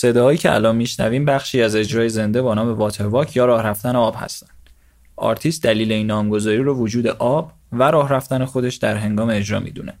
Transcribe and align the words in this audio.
صداهایی 0.00 0.38
که 0.38 0.54
الان 0.54 0.76
میشنویم 0.76 1.24
بخشی 1.24 1.62
از 1.62 1.76
اجرای 1.76 2.08
زنده 2.08 2.42
با 2.42 2.54
نام 2.54 2.72
واترواک 2.72 3.36
یا 3.36 3.46
راه 3.46 3.66
رفتن 3.66 3.96
آب 3.96 4.14
هستند. 4.18 4.50
آرتیست 5.16 5.62
دلیل 5.62 5.92
این 5.92 6.06
نامگذاری 6.06 6.56
رو 6.56 6.74
وجود 6.74 7.06
آب 7.06 7.52
و 7.72 7.90
راه 7.90 8.12
رفتن 8.12 8.44
خودش 8.44 8.76
در 8.76 8.96
هنگام 8.96 9.30
اجرا 9.30 9.60
می‌دونه. 9.60 9.94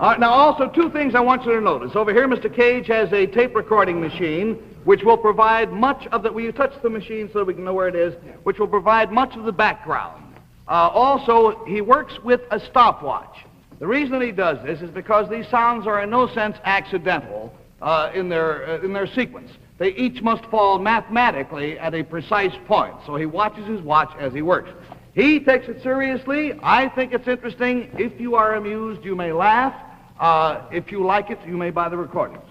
Uh, 0.00 0.14
now, 0.18 0.30
also, 0.30 0.64
two 0.68 0.88
things 0.90 1.14
I 1.14 1.20
want 1.30 1.44
you 1.44 1.52
to 1.58 1.60
notice. 1.60 1.92
Over 1.96 2.12
here, 2.18 2.28
Mr. 2.28 2.48
Cage 2.60 2.86
has 2.98 3.08
a 3.12 3.26
tape 3.38 3.52
recording 3.62 4.00
machine 4.08 4.48
which 4.90 5.02
will 5.06 5.20
provide 5.28 5.68
much 5.86 6.02
of 6.14 6.18
the. 6.22 6.30
Will 6.34 6.46
you 6.48 6.54
touch 6.62 6.74
the 6.86 6.92
machine 6.98 7.26
so 7.32 7.36
we 7.50 7.54
can 7.56 7.64
know 7.68 7.76
where 7.80 7.90
it 7.94 7.98
is? 8.06 8.12
Which 8.46 8.58
will 8.60 8.72
provide 8.78 9.08
much 9.22 9.32
of 9.38 9.44
the 9.50 9.56
background. 9.66 10.22
Uh, 10.68 11.04
also, 11.04 11.34
he 11.74 11.80
works 11.94 12.14
with 12.28 12.42
a 12.56 12.58
stopwatch. 12.70 13.36
The 13.82 13.88
reason 13.96 14.12
that 14.16 14.26
he 14.30 14.34
does 14.46 14.58
this 14.68 14.78
is 14.86 14.90
because 15.02 15.24
these 15.36 15.48
sounds 15.58 15.82
are 15.90 15.98
in 16.04 16.08
no 16.18 16.24
sense 16.38 16.56
accidental 16.78 17.42
uh, 17.80 18.10
in, 18.14 18.28
their, 18.28 18.68
uh, 18.68 18.84
in 18.84 18.92
their 18.92 19.06
sequence. 19.06 19.50
They 19.78 19.94
each 19.94 20.20
must 20.22 20.44
fall 20.46 20.78
mathematically 20.78 21.78
at 21.78 21.94
a 21.94 22.02
precise 22.02 22.54
point. 22.66 22.94
So 23.06 23.16
he 23.16 23.26
watches 23.26 23.66
his 23.66 23.80
watch 23.80 24.12
as 24.18 24.32
he 24.32 24.42
works. 24.42 24.70
He 25.14 25.40
takes 25.40 25.68
it 25.68 25.82
seriously. 25.82 26.52
I 26.62 26.88
think 26.88 27.12
it's 27.12 27.26
interesting. 27.26 27.90
If 27.98 28.20
you 28.20 28.34
are 28.34 28.54
amused, 28.54 29.04
you 29.04 29.16
may 29.16 29.32
laugh. 29.32 29.74
Uh, 30.18 30.66
if 30.70 30.92
you 30.92 31.04
like 31.04 31.30
it, 31.30 31.38
you 31.46 31.56
may 31.56 31.70
buy 31.70 31.88
the 31.88 31.96
recordings. 31.96 32.44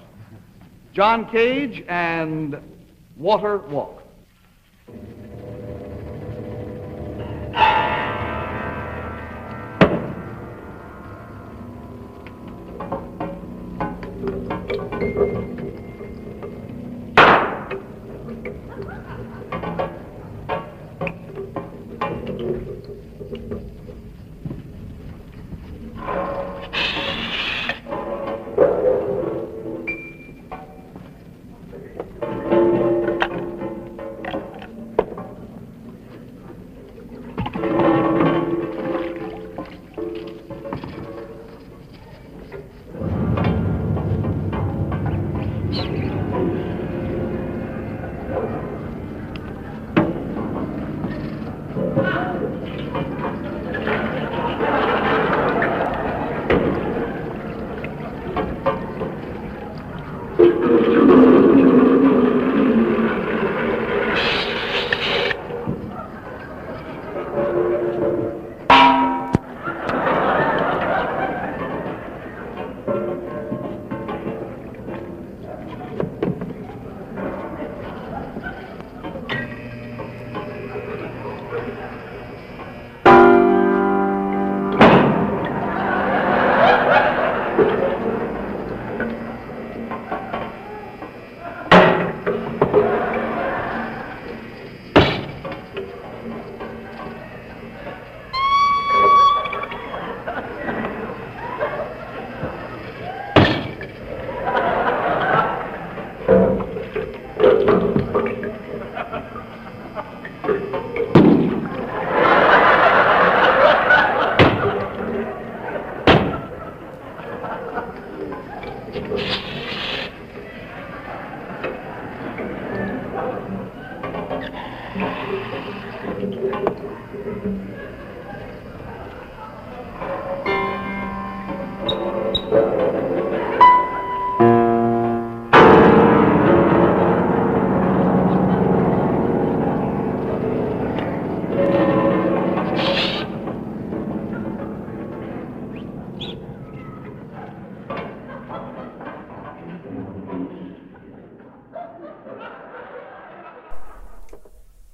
John 0.92 1.30
Cage 1.30 1.86
and 1.88 2.60
Water 3.16 3.60
Walk. 3.60 3.99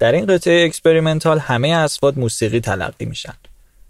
در 0.05 0.11
این 0.11 0.25
قطعه 0.25 0.65
experimental 0.65 1.39
همه 1.39 1.69
اصوات 1.69 2.17
موسیقی 2.17 2.59
تلقی 2.59 3.05
میشن. 3.05 3.33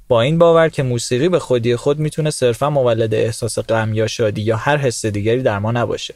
با 0.08 0.22
این 0.22 0.38
باور 0.38 0.70
که 0.70 0.84
موسیقی 0.84 1.30
به 1.30 1.40
خودی 1.40 1.76
خود 1.76 2.00
می‌تونه 2.00 2.30
صرفا 2.30 2.70
مولد 2.70 3.14
احساس 3.14 3.60
غم 3.60 3.94
یا 3.94 4.08
شادی 4.08 4.42
یا 4.42 4.58
هر 4.58 4.78
حس 4.78 5.06
دیگری 5.06 5.42
در 5.42 5.60
ما 5.60 5.72
نباشه. 5.72 6.16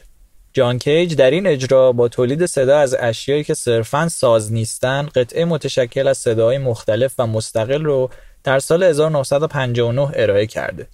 جان 0.52 0.78
کیج 0.78 1.14
در 1.14 1.30
این 1.30 1.46
اجرا 1.46 1.92
با 1.92 2.08
تولید 2.08 2.46
صدا 2.46 2.78
از 2.78 2.96
اشیایی 3.00 3.44
که 3.44 3.54
صرفا 3.54 4.08
ساز 4.08 4.52
نیستن 4.52 5.08
قطعه 5.14 5.44
متشکل 5.44 6.08
از 6.08 6.18
صداهای 6.18 6.58
مختلف 6.58 7.14
و 7.18 7.26
مستقل 7.26 7.84
رو 7.84 8.10
در 8.44 8.58
سال 8.58 8.82
1959 8.82 10.10
ارائه 10.14 10.46
کرده. 10.46 10.86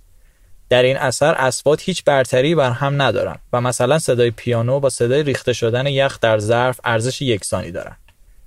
در 0.69 0.83
این 0.83 0.97
اثر 0.97 1.35
اصوات 1.35 1.83
هیچ 1.83 2.05
برتری 2.05 2.55
بر 2.55 2.71
هم 2.71 3.03
ندارن 3.03 3.37
و 3.53 3.61
مثلا 3.61 3.99
صدای 3.99 4.31
پیانو 4.31 4.81
با 4.81 4.91
صدای 4.91 5.23
ریخته 5.23 5.53
شدن 5.53 5.87
یخ 5.87 6.21
در 6.21 6.39
ظرف 6.39 6.81
ارزش 6.85 7.23
یکسانی 7.23 7.71
دارن. 7.71 7.97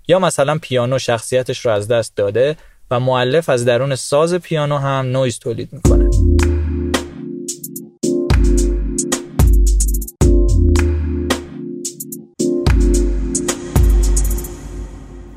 یا 0.10 0.20
مثلا 0.20 0.58
پیانو 0.62 1.00
شخصیتش 1.00 1.66
رو 1.66 1.72
از 1.72 1.88
دست 1.88 2.16
داده 2.16 2.56
و 2.92 3.00
معلف 3.00 3.50
از 3.50 3.66
درون 3.66 3.96
ساز 3.96 4.34
پیانو 4.34 4.78
هم 4.78 5.06
نویز 5.06 5.40
تولید 5.40 5.70
می‌کنه. 5.74 6.10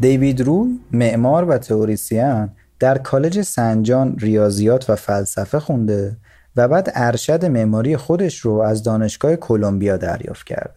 دیوید 0.00 0.40
روی 0.40 0.78
معمار 0.92 1.44
و 1.44 1.58
تئوریسین 1.58 2.48
در 2.78 2.98
کالج 2.98 3.40
سنجان 3.40 4.16
ریاضیات 4.18 4.90
و 4.90 4.96
فلسفه 4.96 5.60
خونده 5.60 6.16
و 6.56 6.68
بعد 6.68 6.92
ارشد 6.94 7.44
معماری 7.44 7.96
خودش 7.96 8.38
رو 8.38 8.52
از 8.52 8.82
دانشگاه 8.82 9.36
کلمبیا 9.36 9.96
دریافت 9.96 10.46
کرده. 10.46 10.74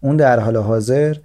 اون 0.00 0.16
در 0.16 0.40
حال 0.40 0.56
حاضر 0.56 1.16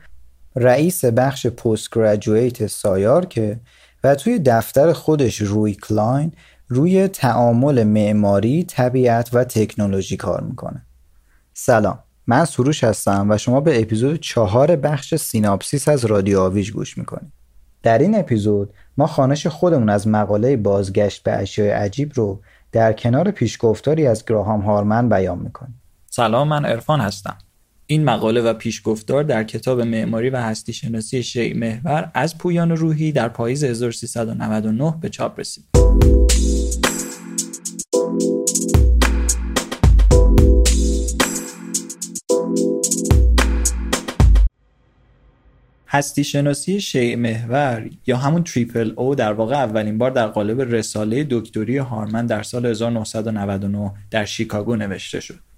رئیس 0.59 1.05
بخش 1.05 1.47
postgraduate 1.47 2.67
SCI-Arc 2.67 3.25
ه 3.25 3.59
و 4.03 4.15
توی 4.15 4.39
دفتر 4.39 4.93
خودش 4.93 5.37
Ruy 5.37 5.73
Klein 5.73 6.31
روی 6.67 7.07
تعامل 7.07 7.83
معماری، 7.83 8.63
طبیعت 8.63 9.29
و 9.33 9.43
تکنولوژی 9.43 10.17
کار 10.17 10.41
می‌کنه. 10.41 10.85
سلام 11.53 11.99
من 12.27 12.45
سروش 12.45 12.83
هستم 12.83 13.27
و 13.29 13.37
شما 13.37 13.61
به 13.61 13.81
اپیزود 13.81 14.19
چهار 14.19 14.75
بخش 14.75 15.15
Synapsis 15.15 15.87
از 15.87 16.05
رادیو 16.05 16.39
آویج 16.39 16.71
گوش 16.71 16.97
می‌کنید. 16.97 17.31
در 17.83 17.97
این 17.97 18.19
اپیزود 18.19 18.73
ما 18.97 19.07
خوانش 19.07 19.47
خودمون 19.47 19.89
از 19.89 20.07
مقاله 20.07 20.57
بازگشت 20.57 21.23
به 21.23 21.31
اشیاء 21.31 21.77
عجیب 21.77 22.11
رو 22.15 22.41
در 22.71 22.93
کنار 22.93 23.31
پیشگفتاری 23.31 24.07
از 24.07 24.25
گراهام 24.25 24.61
هارمن 24.61 25.09
بیان 25.09 25.39
می‌کنیم. 25.39 25.81
سلام 26.09 26.47
من 26.47 26.65
عرفان 26.65 27.01
هستم. 27.01 27.37
این 27.91 28.03
مقاله 28.03 28.41
و 28.41 28.53
پیشگفتار 28.53 29.23
در 29.23 29.43
کتاب 29.43 29.81
معماری 29.81 30.29
و 30.29 30.37
هستی 30.37 30.73
شناسی 30.73 31.23
شیع 31.23 31.57
محور 31.57 32.11
از 32.13 32.37
پویان 32.37 32.71
روحی 32.71 33.11
در 33.11 33.29
پاییز 33.29 33.63
1399 33.63 34.93
به 35.01 35.09
چاپ 35.09 35.39
رسید. 35.39 35.65
هستی 45.87 46.23
شناسی 46.23 46.81
شیع 46.81 47.15
محور 47.15 47.89
یا 48.07 48.17
همون 48.17 48.43
تریپل 48.43 48.93
او 48.95 49.15
در 49.15 49.33
واقع 49.33 49.55
اولین 49.55 49.97
بار 49.97 50.11
در 50.11 50.27
قالب 50.27 50.61
رساله 50.61 51.27
دکتری 51.29 51.77
هارمن 51.77 52.25
در 52.25 52.43
سال 52.43 52.65
1999 52.65 53.91
در 54.11 54.25
شیکاگو 54.25 54.75
نوشته 54.75 55.19
شد. 55.19 55.48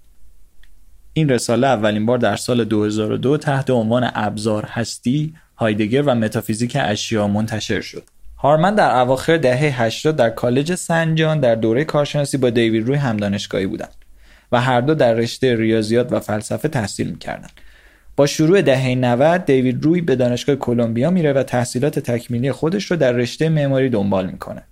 این 1.13 1.29
رساله 1.29 1.67
اولین 1.67 2.05
بار 2.05 2.17
در 2.17 2.35
سال 2.35 2.63
2002 2.63 3.37
تحت 3.37 3.69
عنوان 3.69 4.11
ابزار 4.13 4.65
هستی، 4.65 5.33
هایدگر 5.57 6.01
و 6.01 6.15
متافیزیک 6.15 6.77
اشیا 6.81 7.27
منتشر 7.27 7.81
شد. 7.81 8.03
هارمن 8.37 8.75
در 8.75 8.99
اواخر 8.99 9.37
دهه 9.37 9.81
80 9.81 10.15
در 10.15 10.29
کالج 10.29 10.75
سنجان 10.75 11.39
در 11.39 11.55
دوره 11.55 11.85
کارشناسی 11.85 12.37
با 12.37 12.49
دیوید 12.49 12.87
روی 12.87 12.95
همدانشگاهی 12.95 13.65
بودند 13.65 13.95
و 14.51 14.61
هر 14.61 14.81
دو 14.81 14.93
در 14.93 15.13
رشته 15.13 15.55
ریاضیات 15.55 16.13
و 16.13 16.19
فلسفه 16.19 16.67
تحصیل 16.67 17.07
می‌کردند. 17.07 17.51
با 18.15 18.27
شروع 18.27 18.61
دهه 18.61 18.95
90 18.95 19.45
دیوید 19.45 19.83
روی 19.83 20.01
به 20.01 20.15
دانشگاه 20.15 20.55
کلمبیا 20.55 21.09
میره 21.09 21.33
و 21.33 21.43
تحصیلات 21.43 21.99
تکمیلی 21.99 22.51
خودش 22.51 22.85
رو 22.85 22.97
در 22.97 23.11
رشته 23.11 23.49
معماری 23.49 23.89
دنبال 23.89 24.25
می‌کنه. 24.25 24.63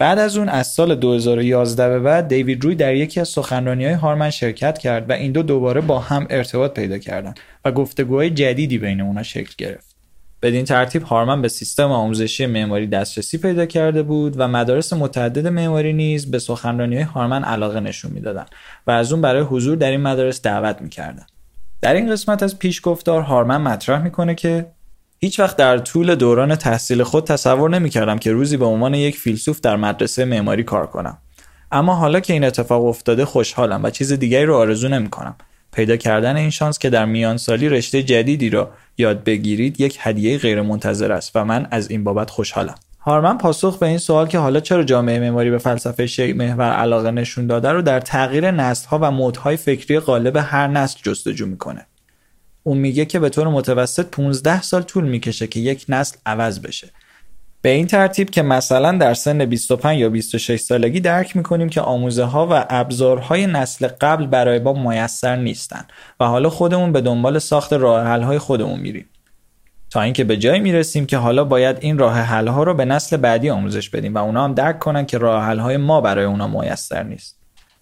بعد 0.00 0.18
از 0.18 0.36
اون 0.36 0.48
از 0.48 0.66
سال 0.66 0.94
2011 0.94 1.88
به 1.88 1.98
بعد 2.00 2.28
دیوید 2.28 2.64
روی 2.64 2.74
در 2.74 2.94
یکی 2.94 3.20
از 3.20 3.28
سخنرانی 3.28 3.84
های 3.84 3.94
هارمن 3.94 4.30
شرکت 4.30 4.78
کرد 4.78 5.10
و 5.10 5.12
این 5.12 5.32
دو 5.32 5.42
دوباره 5.42 5.80
با 5.80 5.98
هم 5.98 6.26
ارتباط 6.30 6.74
پیدا 6.74 6.98
کردند 6.98 7.40
و 7.64 7.72
گفتگوهای 7.72 8.30
جدیدی 8.30 8.78
بین 8.78 9.00
اونا 9.00 9.22
شکل 9.22 9.54
گرفت. 9.58 9.96
بدین 10.42 10.64
ترتیب 10.64 11.02
هارمن 11.02 11.42
به 11.42 11.48
سیستم 11.48 11.92
آموزشی 11.92 12.46
معماری 12.46 12.86
دسترسی 12.86 13.38
پیدا 13.38 13.66
کرده 13.66 14.02
بود 14.02 14.34
و 14.36 14.48
مدارس 14.48 14.92
متعدد 14.92 15.46
معماری 15.46 15.92
نیز 15.92 16.30
به 16.30 16.38
سخنرانی 16.38 16.94
های 16.94 17.04
هارمن 17.04 17.44
علاقه 17.44 17.80
نشون 17.80 18.10
می‌دادند 18.12 18.50
و 18.86 18.90
از 18.90 19.12
اون 19.12 19.22
برای 19.22 19.42
حضور 19.42 19.76
در 19.76 19.90
این 19.90 20.00
مدارس 20.00 20.42
دعوت 20.42 20.82
می‌کردند. 20.82 21.26
در 21.82 21.94
این 21.94 22.12
قسمت 22.12 22.42
از 22.42 22.58
پیشگفتار 22.58 23.22
هارمن 23.22 23.60
مطرح 23.60 24.02
می‌کنه 24.02 24.34
که 24.34 24.66
هیچ 25.22 25.40
وقت 25.40 25.56
در 25.56 25.78
طول 25.78 26.14
دوران 26.14 26.56
تحصیل 26.56 27.02
خود 27.02 27.24
تصور 27.24 27.70
نمی‌کردم 27.70 28.18
که 28.18 28.32
روزی 28.32 28.56
به 28.56 28.64
عنوان 28.64 28.94
یک 28.94 29.16
فیلسوف 29.16 29.60
در 29.60 29.76
مدرسه 29.76 30.24
معماری 30.24 30.62
کار 30.62 30.86
کنم. 30.86 31.18
اما 31.72 31.94
حالا 31.94 32.20
که 32.20 32.32
این 32.32 32.44
اتفاق 32.44 32.84
افتاده 32.84 33.24
خوشحالم 33.24 33.80
و 33.84 33.90
چیز 33.90 34.12
دیگری 34.12 34.46
رو 34.46 34.56
آرزو 34.56 34.88
نمی‌کنم. 34.88 35.34
پیدا 35.72 35.96
کردن 35.96 36.36
این 36.36 36.50
شانس 36.50 36.78
که 36.78 36.90
در 36.90 37.04
میان 37.04 37.36
سالی 37.36 37.68
رشته 37.68 38.02
جدیدی 38.02 38.50
را 38.50 38.70
یاد 38.98 39.24
بگیرید 39.24 39.80
یک 39.80 39.98
هدیه 40.00 40.38
غیرمنتظر 40.38 41.12
است 41.12 41.32
و 41.34 41.44
من 41.44 41.66
از 41.70 41.90
این 41.90 42.04
بابت 42.04 42.30
خوشحالم. 42.30 42.74
هارمن 43.00 43.38
پاسخ 43.38 43.78
به 43.78 43.86
این 43.86 43.98
سوال 43.98 44.26
که 44.26 44.38
حالا 44.38 44.60
چرا 44.60 44.82
جامعه 44.82 45.20
معماری 45.20 45.50
به 45.50 45.58
فلسفه 45.58 46.06
شیع 46.06 46.34
محور 46.34 46.72
علاقه 46.72 47.10
نشون 47.10 47.46
داده 47.46 47.72
رو 47.72 47.82
در 47.82 48.00
تغییر 48.00 48.50
نسل‌ها 48.50 48.98
و 49.02 49.10
مدهای 49.10 49.56
فکری 49.56 50.00
غالب 50.00 50.36
هر 50.36 50.66
نسل 50.66 50.98
جستجو 51.02 51.46
می‌کنه. 51.46 51.86
اون 52.62 52.78
میگه 52.78 53.04
که 53.04 53.18
به 53.18 53.28
طور 53.28 53.48
متوسط 53.48 54.06
15 54.06 54.62
سال 54.62 54.82
طول 54.82 55.04
می‌کشه 55.04 55.46
که 55.46 55.60
یک 55.60 55.84
نسل 55.88 56.16
عوض 56.26 56.60
بشه. 56.60 56.90
به 57.62 57.68
این 57.68 57.86
ترتیب 57.86 58.30
که 58.30 58.42
مثلا 58.42 58.98
در 58.98 59.14
سن 59.14 59.44
25 59.44 59.98
یا 59.98 60.08
26 60.08 60.60
سالگی 60.60 61.00
درک 61.00 61.36
می‌کنیم 61.36 61.68
که 61.68 61.80
آموزه 61.80 62.24
ها 62.24 62.46
و 62.50 62.66
ابزارهای 62.70 63.46
نسل 63.46 63.88
قبل 64.00 64.26
برای 64.26 64.58
ما 64.58 64.72
میسر 64.72 65.36
نیستن 65.36 65.84
و 66.20 66.24
حالا 66.24 66.50
خودمون 66.50 66.92
به 66.92 67.00
دنبال 67.00 67.38
ساخت 67.38 67.72
راه 67.72 68.06
های 68.06 68.38
خودمون 68.38 68.80
میریم. 68.80 69.06
تا 69.90 70.02
اینکه 70.02 70.24
به 70.24 70.36
جایی 70.36 70.60
می‌رسیم 70.60 71.06
که 71.06 71.16
حالا 71.16 71.44
باید 71.44 71.76
این 71.80 71.98
راه 71.98 72.18
حل 72.18 72.48
ها 72.48 72.62
رو 72.62 72.74
به 72.74 72.84
نسل 72.84 73.16
بعدی 73.16 73.50
آموزش 73.50 73.90
بدیم 73.90 74.14
و 74.14 74.18
اونا 74.18 74.44
هم 74.44 74.54
درک 74.54 74.78
کنن 74.78 75.06
که 75.06 75.18
راه 75.18 75.44
حل 75.44 75.58
های 75.58 75.76
ما 75.76 76.00
برای 76.00 76.24
اونا 76.24 76.48
میسر 76.48 77.02
نیست 77.02 77.39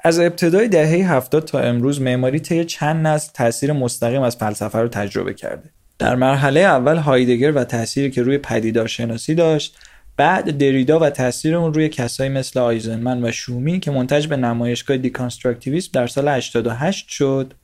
از 0.08 0.18
ابتدای 0.18 0.68
دهه 0.68 1.12
70 1.12 1.44
تا 1.44 1.60
امروز 1.60 2.00
معماری 2.00 2.40
طی 2.40 2.64
چند 2.64 3.06
نسل 3.06 3.30
تاثیر 3.34 3.72
مستقیم 3.72 4.22
از 4.22 4.36
فلسفه 4.36 4.78
رو 4.78 4.88
تجربه 4.88 5.34
کرده. 5.34 5.70
در 5.98 6.14
مرحله 6.14 6.60
اول 6.60 6.96
هایدگر 6.96 7.52
و 7.52 7.64
تأثیری 7.64 8.10
که 8.10 8.22
روی 8.22 8.38
پدیدارشناسی 8.38 9.34
داشت 9.34 9.76
بعد 10.16 10.58
دریدا 10.58 10.98
و 10.98 11.10
تاثیر 11.10 11.56
اون 11.56 11.74
روی 11.74 11.88
کسایی 11.88 12.30
مثل 12.30 12.60
آیزنمن 12.60 13.24
و 13.24 13.32
شومی 13.32 13.80
که 13.80 13.90
منتج 13.90 14.26
به 14.26 14.36
نمایشگاه 14.36 14.96
دیکانستراکتیویسم 14.96 15.90
در 15.92 16.06
سال 16.06 16.28
88 16.28 17.08
شد 17.08 17.54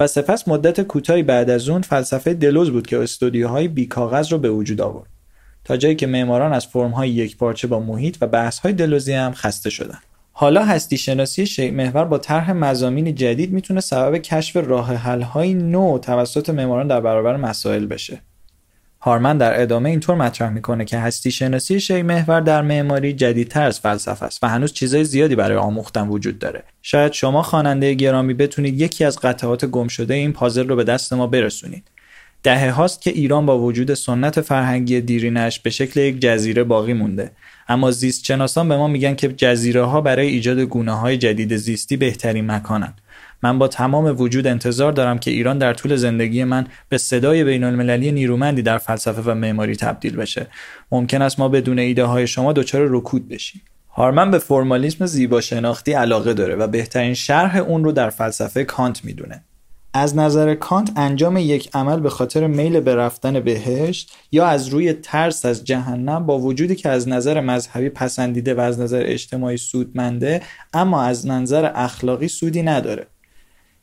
و 0.00 0.06
سپس 0.06 0.48
مدت 0.48 0.80
کوتاهی 0.80 1.22
بعد 1.22 1.50
از 1.50 1.68
اون 1.68 1.82
فلسفه 1.82 2.34
دلوز 2.34 2.70
بود 2.70 2.86
که 2.86 2.98
استودیوهای 2.98 3.68
بی 3.68 3.86
کاغذ 3.86 4.32
رو 4.32 4.38
به 4.38 4.50
وجود 4.50 4.80
آورد. 4.80 5.08
تا 5.64 5.76
جایی 5.76 5.94
که 5.94 6.06
معماران 6.06 6.52
از 6.52 6.66
فرم‌های 6.66 7.10
یک 7.10 7.36
پارچه 7.36 7.68
با 7.68 7.80
محیط 7.80 8.16
و 8.20 8.26
بحث‌های 8.26 8.72
دلوزی 8.72 9.12
هم 9.12 9.32
خسته 9.32 9.70
شدن. 9.70 9.98
حالا 10.40 10.64
هستی 10.64 10.98
شناسی 10.98 11.46
شیء 11.46 11.72
محور 11.72 12.04
با 12.04 12.18
طرح 12.18 12.52
مزامین 12.52 13.14
جدید 13.14 13.52
می‌تونه 13.52 13.80
سبب 13.80 14.16
کشف 14.16 14.56
راه 14.56 14.94
حل‌های 14.94 15.54
نو 15.54 15.98
توسط 15.98 16.50
معماران 16.50 16.88
در 16.88 17.00
برابر 17.00 17.36
مسائل 17.36 17.86
بشه. 17.86 18.20
هارمن 19.00 19.38
در 19.38 19.62
ادامه 19.62 19.90
اینطور 19.90 20.16
مطرح 20.16 20.50
می‌کنه 20.50 20.84
که 20.84 20.98
هستی 20.98 21.30
شناسی 21.30 21.80
شی 21.80 22.02
محور 22.02 22.40
در 22.40 22.62
معماری 22.62 23.12
جدیدتر 23.12 23.62
از 23.62 23.80
فلسفه 23.80 24.26
است 24.26 24.44
و 24.44 24.48
هنوز 24.48 24.72
چیزای 24.72 25.04
زیادی 25.04 25.36
برای 25.36 25.56
آموختن 25.56 26.08
وجود 26.08 26.38
داره. 26.38 26.64
شاید 26.82 27.12
شما 27.12 27.42
خواننده 27.42 27.94
گرامی 27.94 28.34
بتونید 28.34 28.80
یکی 28.80 29.04
از 29.04 29.18
قطعات 29.18 29.64
گم 29.64 29.88
شده 29.88 30.14
این 30.14 30.32
پازل 30.32 30.68
رو 30.68 30.76
به 30.76 30.84
دست 30.84 31.12
ما 31.12 31.26
برسونید. 31.26 31.84
دهه 32.42 32.70
هاست 32.70 33.02
که 33.02 33.10
ایران 33.10 33.46
با 33.46 33.58
وجود 33.58 33.94
سنت 33.94 34.40
فرهنگی 34.40 35.00
دیرینش 35.00 35.60
به 35.60 35.70
شکل 35.70 36.00
یک 36.00 36.20
جزیره 36.20 36.64
باقی 36.64 36.92
مونده. 36.92 37.30
اما 37.68 37.90
زیست 37.90 38.24
شناسان 38.24 38.68
به 38.68 38.76
ما 38.76 38.88
میگن 38.88 39.14
که 39.14 39.28
جزیره 39.28 39.82
ها 39.82 40.00
برای 40.00 40.26
ایجاد 40.26 40.60
گونه 40.60 40.92
های 40.92 41.18
جدید 41.18 41.56
زیستی 41.56 41.96
بهترین 41.96 42.50
مکانند 42.50 43.00
من 43.42 43.58
با 43.58 43.68
تمام 43.68 44.20
وجود 44.20 44.46
انتظار 44.46 44.92
دارم 44.92 45.18
که 45.18 45.30
ایران 45.30 45.58
در 45.58 45.74
طول 45.74 45.96
زندگی 45.96 46.44
من 46.44 46.66
به 46.88 46.98
صدای 46.98 47.44
بین 47.44 47.64
المللی 47.64 48.12
نیرومندی 48.12 48.62
در 48.62 48.78
فلسفه 48.78 49.22
و 49.22 49.34
معماری 49.34 49.76
تبدیل 49.76 50.16
بشه. 50.16 50.46
ممکن 50.92 51.22
است 51.22 51.38
ما 51.38 51.48
بدون 51.48 51.78
ایده 51.78 52.04
های 52.04 52.26
شما 52.26 52.52
دچار 52.52 52.86
رکود 52.90 53.28
بشیم. 53.28 53.62
هارمن 53.90 54.30
به 54.30 54.38
فرمالیسم 54.38 55.06
زیبا 55.06 55.40
شناختی 55.40 55.92
علاقه 55.92 56.34
داره 56.34 56.54
و 56.56 56.66
بهترین 56.66 57.14
شرح 57.14 57.56
اون 57.56 57.84
رو 57.84 57.92
در 57.92 58.10
فلسفه 58.10 58.64
کانت 58.64 59.04
می‌دونه. 59.04 59.44
از 59.92 60.16
نظر 60.16 60.54
کانت 60.54 60.92
انجام 60.96 61.36
یک 61.36 61.70
عمل 61.74 62.00
به 62.00 62.10
خاطر 62.10 62.46
میل 62.46 62.80
به 62.80 62.94
رفتن 62.94 63.40
بهشت 63.40 64.12
یا 64.32 64.46
از 64.46 64.68
روی 64.68 64.92
ترس 64.92 65.44
از 65.44 65.64
جهنم 65.64 66.26
با 66.26 66.38
وجودی 66.38 66.74
که 66.74 66.88
از 66.88 67.08
نظر 67.08 67.40
مذهبی 67.40 67.88
پسندیده 67.88 68.54
و 68.54 68.60
از 68.60 68.80
نظر 68.80 69.02
اجتماعی 69.06 69.56
سودمنده 69.56 70.42
اما 70.72 71.02
از 71.02 71.26
نظر 71.26 71.72
اخلاقی 71.74 72.28
سودی 72.28 72.62
نداره. 72.62 73.06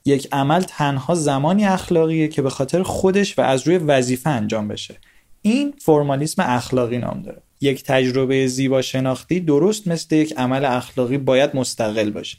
یک 0.05 0.27
عمل 0.31 0.61
تنها 0.61 1.15
زمانی 1.15 1.65
اخلاقیه 1.65 2.27
که 2.27 2.41
به 2.41 2.49
خاطر 2.49 2.83
خودش 2.83 3.39
و 3.39 3.41
از 3.41 3.67
روی 3.67 3.77
وظیفه 3.77 4.29
انجام 4.29 4.67
بشه. 4.67 4.95
این 5.41 5.73
فرمالیسم 5.79 6.43
اخلاقی 6.45 6.97
نام 6.97 7.21
داره. 7.21 7.41
یک 7.61 7.83
تجربه 7.83 8.47
زیبا 8.47 8.81
شناختی 8.81 9.39
درست 9.39 9.87
مثل 9.87 10.15
یک 10.15 10.33
عمل 10.37 10.65
اخلاقی 10.65 11.17
باید 11.17 11.55
مستقل 11.55 12.09
باشه. 12.09 12.37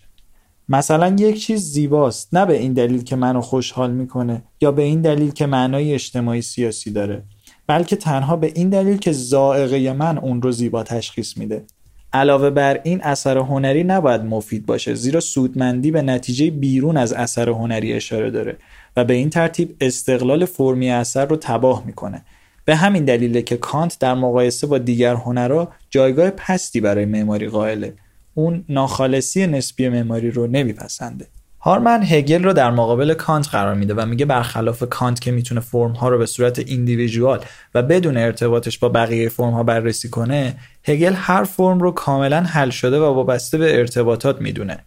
مثلا 0.69 1.17
یک 1.19 1.41
چیز 1.41 1.73
زیباست 1.73 2.29
نه 2.35 2.47
به 2.47 2.57
این 2.57 2.73
دلیل 2.73 3.03
که 3.03 3.17
منو 3.17 3.41
خوشحال 3.41 3.91
می‌کنه 3.91 4.43
یا 4.61 4.73
به 4.73 4.83
این 4.83 5.01
دلیل 5.01 5.31
که 5.31 5.47
معنای 5.47 5.95
اجتماعی 5.95 6.43
سیاسی 6.43 6.91
داره 6.91 7.23
بلکه 7.67 7.97
تنها 7.97 8.37
به 8.37 8.53
این 8.55 8.69
دلیل 8.69 8.97
که 8.97 9.13
زائقه 9.13 9.93
من 9.93 10.19
اون 10.19 10.43
رو 10.43 10.53
زیبا 10.53 10.83
تشخیص 10.83 11.37
میده. 11.37 11.65
علاوه 12.13 12.51
بر 12.51 12.81
این 12.85 13.03
اثر 13.03 13.39
هنری 13.39 13.85
نباید 13.85 14.21
مفید 14.21 14.67
باشه 14.67 14.95
زیرا 14.95 15.21
سودمندی 15.21 15.91
به 15.91 16.03
نتیجه 16.03 16.51
بیرون 16.51 16.97
از 16.97 17.13
اثر 17.13 17.49
هنری 17.49 17.93
اشاره 17.93 18.31
داره 18.31 18.57
و 18.97 19.05
به 19.05 19.15
این 19.15 19.31
ترتیب 19.31 19.77
استقلال 19.81 20.45
فرمی 20.45 20.91
اثر 20.91 21.27
رو 21.27 21.37
تباه 21.37 21.83
می‌کنه. 21.87 22.23
به 22.65 22.77
همین 22.77 23.05
دلیله 23.05 23.43
که 23.43 23.57
کانت 23.57 23.99
در 24.01 24.15
مقایسه 24.15 24.67
با 24.67 24.79
دیگر 24.79 25.15
هنرها 25.15 25.69
جایگاه 25.91 26.31
پستی 26.31 26.81
برای 26.81 27.05
معماری 27.05 27.49
قائله. 27.49 27.95
اون 28.39 28.65
ناخالصی 28.69 29.47
نسبی 29.47 29.89
معماری 29.89 30.31
رو 30.31 30.47
نمیپسنده. 30.47 31.27
هارمن 31.61 32.03
هگل 32.03 32.45
رو 32.45 32.53
در 32.53 32.71
مقابل 32.71 33.15
کانت 33.15 33.49
قرار 33.49 33.75
میده 33.75 33.95
و 33.95 34.07
میگه 34.07 34.27
برخلاف 34.27 34.83
کانت 34.91 35.21
که 35.21 35.31
می‌تونه 35.31 35.61
فرم 35.61 35.93
ها 35.93 36.09
رو 36.09 36.19
به 36.19 36.27
صورت 36.27 36.59
ایندیویژوال 36.59 37.41
و 37.75 37.83
بدون 37.83 38.17
ارتباطش 38.17 38.79
با 38.79 38.89
بقیه 38.89 39.29
فرم 39.29 39.51
ها 39.51 39.63
بررسی 39.63 40.09
کنه 40.09 40.57
هگل 40.85 41.13
هر 41.17 41.45
فرم 41.45 41.81
رو 41.81 41.91
کاملا 41.91 42.41
حل 42.41 42.71
شده 42.71 42.99
و 42.99 43.05
وابسته 43.05 43.59
به 43.59 43.79
ارتباطات 43.79 44.41
می‌دونه 44.41 44.79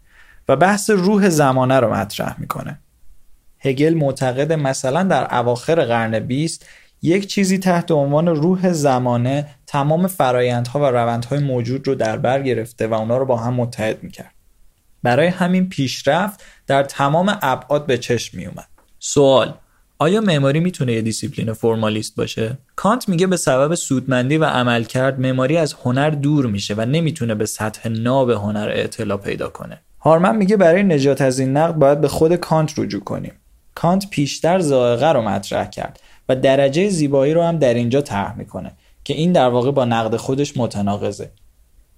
و 0.49 0.55
بحث 0.55 0.89
روح 0.89 1.29
زمانه 1.29 1.79
رو 1.79 1.93
مطرح 1.93 2.35
می‌کنه. 2.39 2.79
هگل 3.59 3.93
معتقد 3.93 4.53
مثلا 4.53 5.03
در 5.03 5.35
اواخر 5.35 5.85
قرن 5.85 6.19
20 6.19 6.65
یک 7.01 7.27
چیزی 7.27 7.57
تحت 7.57 7.91
عنوان 7.91 8.27
روح 8.27 8.71
زمانه 8.71 9.47
تمام 9.67 10.07
فرایندها 10.07 10.79
و 10.79 10.83
روندهای 10.83 11.39
موجود 11.39 11.87
رو 11.87 11.95
در 11.95 12.17
بر 12.17 12.41
گرفته 12.41 12.87
و 12.87 12.93
اونا 12.93 13.17
رو 13.17 13.25
با 13.25 13.37
هم 13.37 13.53
متحد 13.53 14.03
می‌کرد 14.03 14.31
برای 15.03 15.27
همین 15.27 15.69
پیشرفت 15.69 16.43
در 16.67 16.83
تمام 16.83 17.37
ابعاد 17.41 17.85
به 17.85 17.97
چشم 17.97 18.37
می 18.37 18.45
اومد. 18.45 18.67
سوال 18.99 19.53
آیا 19.99 20.21
معماری 20.21 20.59
می‌تونه 20.59 20.93
یه 20.93 21.01
دیسیپلین 21.01 21.53
فرمالیست 21.53 22.15
باشه؟ 22.15 22.57
کانت 22.75 23.09
میگه 23.09 23.27
به 23.27 23.37
سبب 23.37 23.75
سودمندی 23.75 24.37
و 24.37 24.45
عملکرد 24.45 25.19
معماری 25.19 25.57
از 25.57 25.75
هنر 25.83 26.09
دور 26.09 26.45
میشه 26.45 26.73
و 26.77 26.81
نمی‌تونه 26.81 27.35
به 27.35 27.45
سطح 27.45 27.89
ناب 27.89 28.29
هنر 28.29 28.71
اعتلا 28.73 29.17
پیدا 29.17 29.49
کنه. 29.49 29.81
هارمن 29.99 30.35
میگه 30.35 30.57
برای 30.57 30.83
نجات 30.83 31.21
از 31.21 31.39
این 31.39 31.57
نقد 31.57 31.75
باید 31.75 32.01
به 32.01 32.07
خود 32.07 32.35
کانت 32.35 32.79
رجوع 32.79 33.03
کنیم. 33.03 33.33
کانت 33.75 34.09
پیشتر 34.09 34.59
ذائقه 34.59 35.11
رو 35.11 35.21
مطرح 35.21 35.69
کرد 35.69 35.99
و 36.29 36.35
درجه 36.35 36.89
زیبایی 36.89 37.33
رو 37.33 37.43
هم 37.43 37.57
در 37.57 37.73
اینجا 37.73 38.01
طرح 38.01 38.37
می‌کنه 38.37 38.71
که 39.03 39.13
این 39.13 39.31
در 39.31 39.49
واقع 39.49 39.71
با 39.71 39.85
نقد 39.85 40.15
خودش 40.15 40.57
متناقضه. 40.57 41.31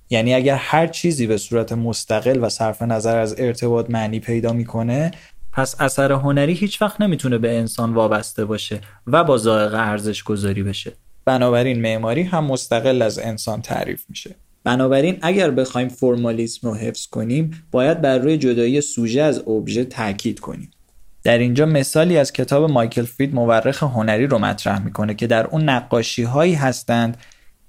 یعنی 0.09 0.33
اگر 0.33 0.55
هر 0.55 0.87
چیزی 0.87 1.27
به 1.27 1.37
صورت 1.37 1.71
مستقل 1.71 2.39
و 2.41 2.49
صرف 2.49 2.81
نظر 2.81 3.17
از 3.17 3.35
ارتباط 3.37 3.89
معنی 3.89 4.19
پیدا 4.19 4.53
می‌کنه 4.53 5.11
پس 5.53 5.81
اثر 5.81 6.11
هنری 6.11 6.53
هیچ 6.53 6.81
وقت 6.81 7.01
نمی‌تونه 7.01 7.37
به 7.37 7.57
انسان 7.57 7.93
وابسته 7.93 8.45
باشه 8.45 8.81
و 9.07 9.23
با 9.23 9.37
ذائقه 9.37 9.77
ارزش 9.77 10.23
گذاری 10.23 10.63
بشه. 10.63 10.91
بنابراین 11.25 11.81
معماری 11.81 12.23
هم 12.23 12.45
مستقل 12.45 13.01
از 13.01 13.19
انسان 13.19 13.61
تعریف 13.61 14.05
میشه. 14.09 14.35
بنابراین 14.63 15.17
اگر 15.21 15.51
بخوایم 15.51 15.87
فرمالیسم 15.87 16.67
رو 16.67 16.75
حفظ 16.75 17.07
کنیم 17.07 17.63
باید 17.71 18.01
بر 18.01 18.17
روی 18.17 18.37
جدایی 18.37 18.81
سوژه 18.81 19.21
از 19.21 19.47
ابژه 19.47 19.85
تاکید 19.85 20.39
کنیم. 20.39 20.71
در 21.23 21.37
اینجا 21.37 21.65
مثالی 21.65 22.17
از 22.17 22.31
کتاب 22.33 22.71
مایکل 22.71 23.05
فرید 23.05 23.35
مورخ 23.35 23.83
هنری 23.83 24.27
رو 24.27 24.37
مطرح 24.37 24.79
می‌کنه 24.83 25.13
که 25.13 25.27
در 25.27 25.47
اون 25.47 25.69
نقاشی 25.69 26.23
هایی 26.23 26.53
هستند 26.53 27.17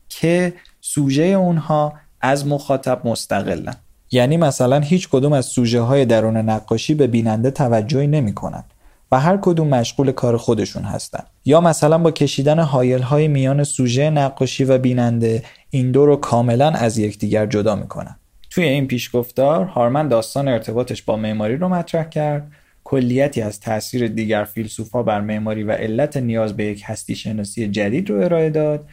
که 0.09 0.53
سوژه 0.81 1.23
اونها 1.23 1.93
از 2.21 2.47
مخاطب 2.47 3.01
مستقلن. 3.05 3.75
یعنی 4.11 4.37
مثلا 4.37 4.81
هیچ 4.81 5.09
کدوم 5.09 5.33
از 5.33 5.47
سوژه 5.47 5.81
های 5.81 6.05
درون 6.05 6.37
نقاشی 6.37 6.95
به 6.95 7.07
بیننده 7.07 7.51
توجهی 7.51 8.07
نمی 8.07 8.35
کنن 8.35 8.65
و 9.13 9.21
هر 9.21 9.39
کدوم 9.43 9.69
مشغول 9.69 10.13
کار 10.13 10.37
خودشون 10.37 10.83
هستن. 10.83 11.25
یا 11.45 11.61
مثلا 11.61 11.99
با 11.99 12.11
کشیدن 12.11 12.59
هایل 12.59 13.03
های 13.03 13.29
میان 13.29 13.65
سوژه 13.65 14.11
نقاشی 14.11 14.65
و 14.65 14.79
بیننده 14.79 15.43
این 15.71 15.91
دو 15.91 16.07
رو 16.07 16.17
کاملا 16.17 16.71
از 16.71 16.99
یکدیگر 16.99 17.47
جدا 17.47 17.75
می‌کنن. 17.75 18.17
توی 18.51 18.65
این 18.65 18.87
پیشگفتار 18.87 19.65
هارمن 19.65 20.09
داستان 20.09 20.49
ارتباطش 20.49 21.03
با 21.03 21.17
معماری 21.17 21.57
رو 21.57 21.69
مطرح 21.69 22.09
کرد. 22.09 22.53
کلیتی 22.93 23.43
از 23.43 23.61
تاثیر 23.61 24.09
دیگر 24.09 24.45
فیلسوفا 24.45 25.03
بر 25.03 25.21
معماری 25.21 25.63
و 25.63 25.73
علت 25.73 26.17
نیاز 26.17 26.57
به 26.57 26.65
یک 26.65 26.83
هستی 26.85 27.15
شناسی 27.15 27.69
جدید 27.69 28.11
رو 28.11 28.21
ارائه 28.21 28.51
داد 28.51 28.89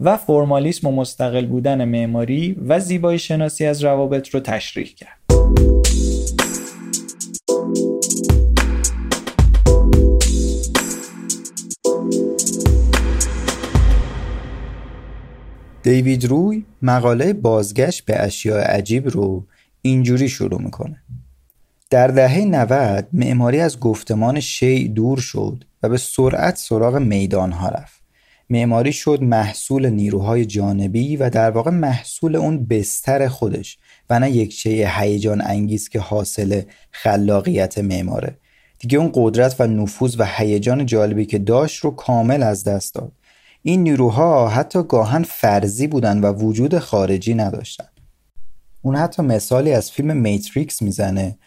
و 0.00 0.16
فرمالیسم 0.16 0.88
و 0.88 0.92
مستقل 0.92 1.46
بودن 1.46 1.84
معماری 1.84 2.56
و 2.66 2.80
زیبایی 2.80 3.18
شناسی 3.18 3.66
از 3.66 3.84
روابط 3.84 4.28
رو 4.28 4.40
تشریح 4.40 4.94
کرد. 4.96 5.18
دیوید 15.82 16.24
روی 16.24 16.64
مقاله 16.82 17.32
بازگشت 17.32 18.04
به 18.04 18.22
اشیاء 18.22 18.60
عجیب 18.60 19.08
رو 19.08 19.46
اینجوری 19.82 20.28
شروع 20.28 20.62
می‌کنه 20.62 21.02
در 21.90 22.06
دهه 22.06 22.44
90 22.44 23.08
معماری 23.12 23.60
از 23.60 23.80
گفتمان 23.80 24.40
شیع 24.40 24.88
دور 24.88 25.18
شد 25.18 25.64
و 25.82 25.88
به 25.88 25.96
سرعت 25.96 26.56
سراغ 26.56 26.96
میدان 26.96 27.52
ها 27.52 27.68
رفت. 27.68 28.02
معماری 28.50 28.92
شد 28.92 29.22
محصول 29.22 29.90
نیروهای 29.90 30.46
جانبی 30.46 31.16
و 31.16 31.30
در 31.30 31.50
واقع 31.50 31.70
محصول 31.70 32.36
اون 32.36 32.66
بستر 32.66 33.28
خودش 33.28 33.78
و 34.10 34.18
نه 34.18 34.30
یک 34.30 34.52
شیء 34.52 34.88
هیجان 34.90 35.42
انگیز 35.46 35.88
که 35.88 36.00
حاصل 36.00 36.62
خلاقیت 36.90 37.78
معماره. 37.78 38.38
دیگه 38.78 38.98
اون 38.98 39.10
قدرت 39.14 39.60
و 39.60 39.66
نفوذ 39.66 40.16
و 40.18 40.26
هیجان 40.36 40.86
جالبی 40.86 41.26
که 41.26 41.38
داشت 41.38 41.84
رو 41.84 41.90
کامل 41.90 42.42
از 42.42 42.64
دست 42.64 42.94
داد. 42.94 43.12
این 43.62 43.82
نیروها 43.82 44.48
حتی 44.48 44.82
گاهن 44.82 45.22
فرضی 45.22 45.86
بودن 45.86 46.20
و 46.20 46.32
وجود 46.32 46.78
خارجی 46.78 47.34
نداشتن. 47.34 47.88
اون 48.82 48.96
حتی 48.96 49.22
مثالی 49.22 49.72
از 49.72 49.90
فیلم 49.90 50.16
میتریکس 50.16 50.82
می‌زنه 50.82 51.38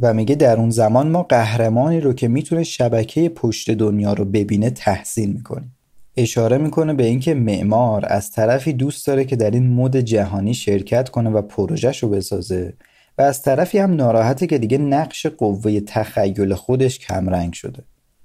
و 0.00 0.14
میگه 0.14 0.34
در 0.34 0.56
اون 0.56 0.70
زمان 0.70 1.08
ما 1.08 1.22
قهرمانی 1.22 2.00
رو 2.00 2.12
که 2.12 2.28
می‌تونه 2.28 2.62
شبکه 2.62 3.28
پشت 3.28 3.70
دنیا 3.70 4.12
رو 4.12 4.24
ببینه 4.24 4.70
تحسین 4.70 5.32
می‌کنیم 5.32 5.76
اشاره 6.16 6.58
می‌کنه 6.58 6.94
به 6.94 7.04
اینکه 7.04 7.34
معمار 7.34 8.04
از 8.08 8.30
طرفی 8.30 8.72
دوست 8.72 9.06
داره 9.06 9.24
که 9.24 9.36
در 9.36 9.50
این 9.50 9.74
مد 9.74 9.96
جهانی 9.96 10.54
شرکت 10.54 11.08
کنه 11.08 11.30
و 11.30 11.42
پروژهش 11.42 12.02
رو 12.02 12.08
بسازه 12.08 12.74
و 13.18 13.22
از 13.22 13.42
طرفی 13.42 13.78
هم 13.78 13.94
ناراحته 13.94 14.46
که 14.46 14.58
دیگه 14.58 14.78
نقش 14.78 15.26
قوه 15.26 15.80
تخیل 15.80 16.54
خودش 16.54 16.98
کمرنگ 16.98 17.52
شده. 17.52 17.82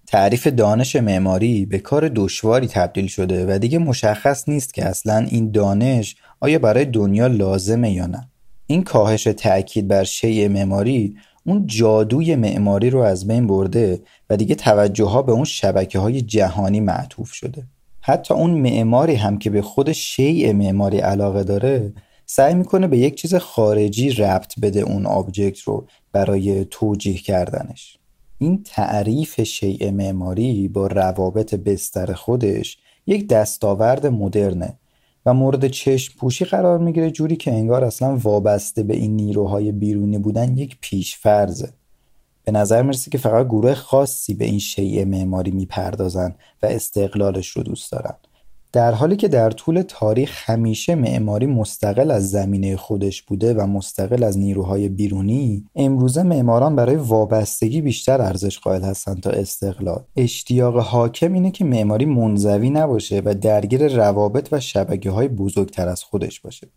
تعریف 0.07 0.47
دانش 0.47 0.95
معماری 0.95 1.65
به 1.65 1.79
کار 1.79 2.11
دشواری 2.15 2.67
تبدیل 2.67 3.07
شده 3.07 3.55
و 3.55 3.59
دیگه 3.59 3.77
مشخص 3.77 4.49
نیست 4.49 4.73
که 4.73 4.85
اصلا 4.85 5.17
این 5.17 5.51
دانش 5.51 6.15
آیا 6.39 6.59
برای 6.59 6.85
دنیا 6.85 7.27
لازمه 7.27 7.91
یا 7.91 8.05
نه. 8.05 8.29
این 8.67 8.83
کاهش 8.83 9.23
تأکید 9.23 9.87
بر 9.87 10.03
شیء 10.03 10.49
معماری 10.49 11.15
اون 11.45 11.67
جادوی 11.67 12.35
معماری 12.35 12.89
رو 12.89 12.99
از 12.99 13.27
بین 13.27 13.47
برده 13.47 14.01
و 14.29 14.37
دیگه 14.37 14.55
توجه 14.55 15.05
ها 15.05 15.21
به 15.21 15.31
اون 15.31 15.43
شبکه 15.43 15.99
های 15.99 16.21
جهانی 16.21 16.79
معطوف 16.79 17.31
شده. 17.31 17.63
حتی 18.01 18.33
اون 18.33 18.51
معماری 18.51 19.15
هم 19.15 19.37
که 19.37 19.49
به 19.49 19.61
خود 19.61 19.91
شیء 19.91 20.53
معماری 20.53 20.99
علاقه 20.99 21.43
داره 21.43 21.93
سعی 22.25 22.53
می‌کنه 22.53 22.87
به 22.87 22.97
یک 22.97 23.15
چیز 23.15 23.35
خارجی 23.35 24.09
ربط 24.09 24.59
بده 24.59 24.79
اون 24.79 25.05
آبجکت 25.05 25.59
رو 25.59 25.85
برای 26.11 26.65
توجیه 26.65 27.17
کردنش. 27.17 27.97
این 28.37 28.63
تعریف 28.63 29.41
شیء 29.41 29.91
معماری 29.91 30.67
با 30.67 30.87
روابط 30.87 31.55
بستر 31.55 32.13
خودش 32.13 32.77
یک 33.07 33.27
دستاورد 33.27 34.07
مدرنه 34.07 34.73
و 35.25 35.33
مورد 35.33 35.67
چشم 35.67 36.13
پوشی 36.19 36.45
قرار 36.45 36.79
می‌گیره 36.79 37.11
جوری 37.11 37.35
که 37.35 37.51
انگار 37.51 37.83
اصلا 37.83 38.17
وابسته 38.17 38.83
به 38.83 38.95
این 38.95 39.15
نیروهای 39.15 39.71
بیرونی 39.71 40.17
بودن 40.17 40.57
یک 40.57 40.77
پیشفرزه 40.81 41.69
به 42.43 42.51
نظر 42.51 42.81
می‌رسه 42.81 43.11
که 43.11 43.17
فقط 43.17 43.45
گروه 43.45 43.73
خاصی 43.73 44.33
به 44.33 44.45
این 44.45 44.59
شیء 44.59 45.05
معماری 45.05 45.51
می‌پردازن 45.51 46.35
و 46.63 46.65
استقلالش 46.65 47.47
رو 47.49 47.63
دوست 47.63 47.91
دارن. 47.91 48.15
در 48.71 48.91
حالی 48.91 49.15
که 49.15 49.27
در 49.27 49.51
طول 49.51 49.81
تاریخ 49.81 50.49
همیشه 50.49 50.95
معماری 50.95 51.45
مستقل 51.45 52.11
از 52.11 52.29
زمینه 52.29 52.75
خودش 52.75 53.21
بوده 53.21 53.53
و 53.53 53.67
مستقل 53.67 54.23
از 54.23 54.37
نیروهای 54.37 54.89
بیرونی 54.89 55.65
امروزه 55.75 56.23
معماران 56.23 56.75
برای 56.75 56.95
وابستگی 56.95 57.81
بیشتر 57.81 58.21
ارزش 58.21 58.59
قائل 58.59 58.81
هستند 58.81 59.19
تا 59.21 59.29
استقلال. 59.29 60.03
اشتیاق 60.15 60.77
حاکم 60.77 61.33
اینه 61.33 61.51
که 61.51 61.65
معماری 61.65 62.05
منزوی 62.05 62.69
نباشه 62.69 63.21
و 63.25 63.33
درگیر 63.33 63.87
روابط 63.87 64.49
و 64.51 64.59
شبکه 64.59 65.11
های 65.11 65.27
بزرگتر 65.27 65.87
از 65.87 66.03
خودش 66.03 66.39
باشه. 66.39 66.67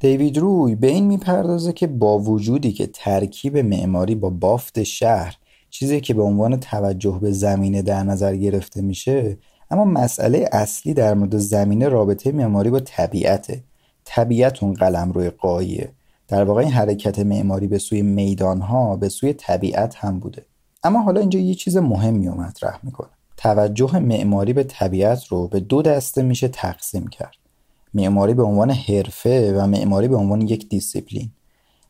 دیوید 0.00 0.38
روی 0.38 0.74
به 0.74 0.86
این 0.86 1.06
می‌پردازه 1.06 1.72
که 1.72 1.86
با 1.86 2.18
وجودی 2.18 2.72
که 2.72 2.86
ترکیب 2.86 3.58
معماری 3.58 4.14
با 4.14 4.30
بافت 4.30 4.82
شهر 4.82 5.36
چیزی 5.70 6.00
که 6.00 6.14
به 6.14 6.22
عنوان 6.22 6.60
توجه 6.60 7.18
به 7.22 7.32
زمینه 7.32 7.82
در 7.82 8.02
نظر 8.02 8.36
گرفته 8.36 8.82
میشه 8.82 9.38
اما 9.70 9.84
مسئله 9.84 10.48
اصلی 10.52 10.94
در 10.94 11.14
مورد 11.14 11.36
زمینه 11.36 11.88
رابطه 11.88 12.32
معماری 12.32 12.70
با 12.70 12.80
طبیعته. 12.80 13.62
طبیعت 14.04 14.62
اون 14.62 14.74
قلم 14.74 15.12
روی 15.12 15.30
قاییه 15.30 15.92
در 16.28 16.44
واقع 16.44 16.60
این 16.60 16.72
حرکت 16.72 17.18
معماری 17.18 17.66
به 17.66 17.78
سوی 17.78 18.02
میدان 18.02 18.60
ها 18.60 18.96
به 18.96 19.08
سوی 19.08 19.32
طبیعت 19.32 19.94
هم 19.94 20.18
بوده. 20.18 20.46
اما 20.82 21.02
حالا 21.02 21.20
اینجا 21.20 21.38
یه 21.38 21.54
چیز 21.54 21.76
مهمی 21.76 22.28
رو 22.28 22.34
مطرح 22.34 22.78
می‌کنه. 22.82 23.08
توجه 23.36 23.98
معماری 23.98 24.52
به 24.52 24.64
طبیعت 24.64 25.24
رو 25.24 25.48
به 25.48 25.60
دو 25.60 25.82
دسته 25.82 26.22
میشه 26.22 26.48
تقسیم 26.48 27.06
کرد. 27.06 27.36
معماری 27.94 28.34
به 28.34 28.42
عنوان 28.42 28.70
حرفه 28.70 29.54
و 29.56 29.66
معماری 29.66 30.08
به 30.08 30.16
عنوان 30.16 30.40
یک 30.40 30.68
دیسیپلین. 30.68 31.30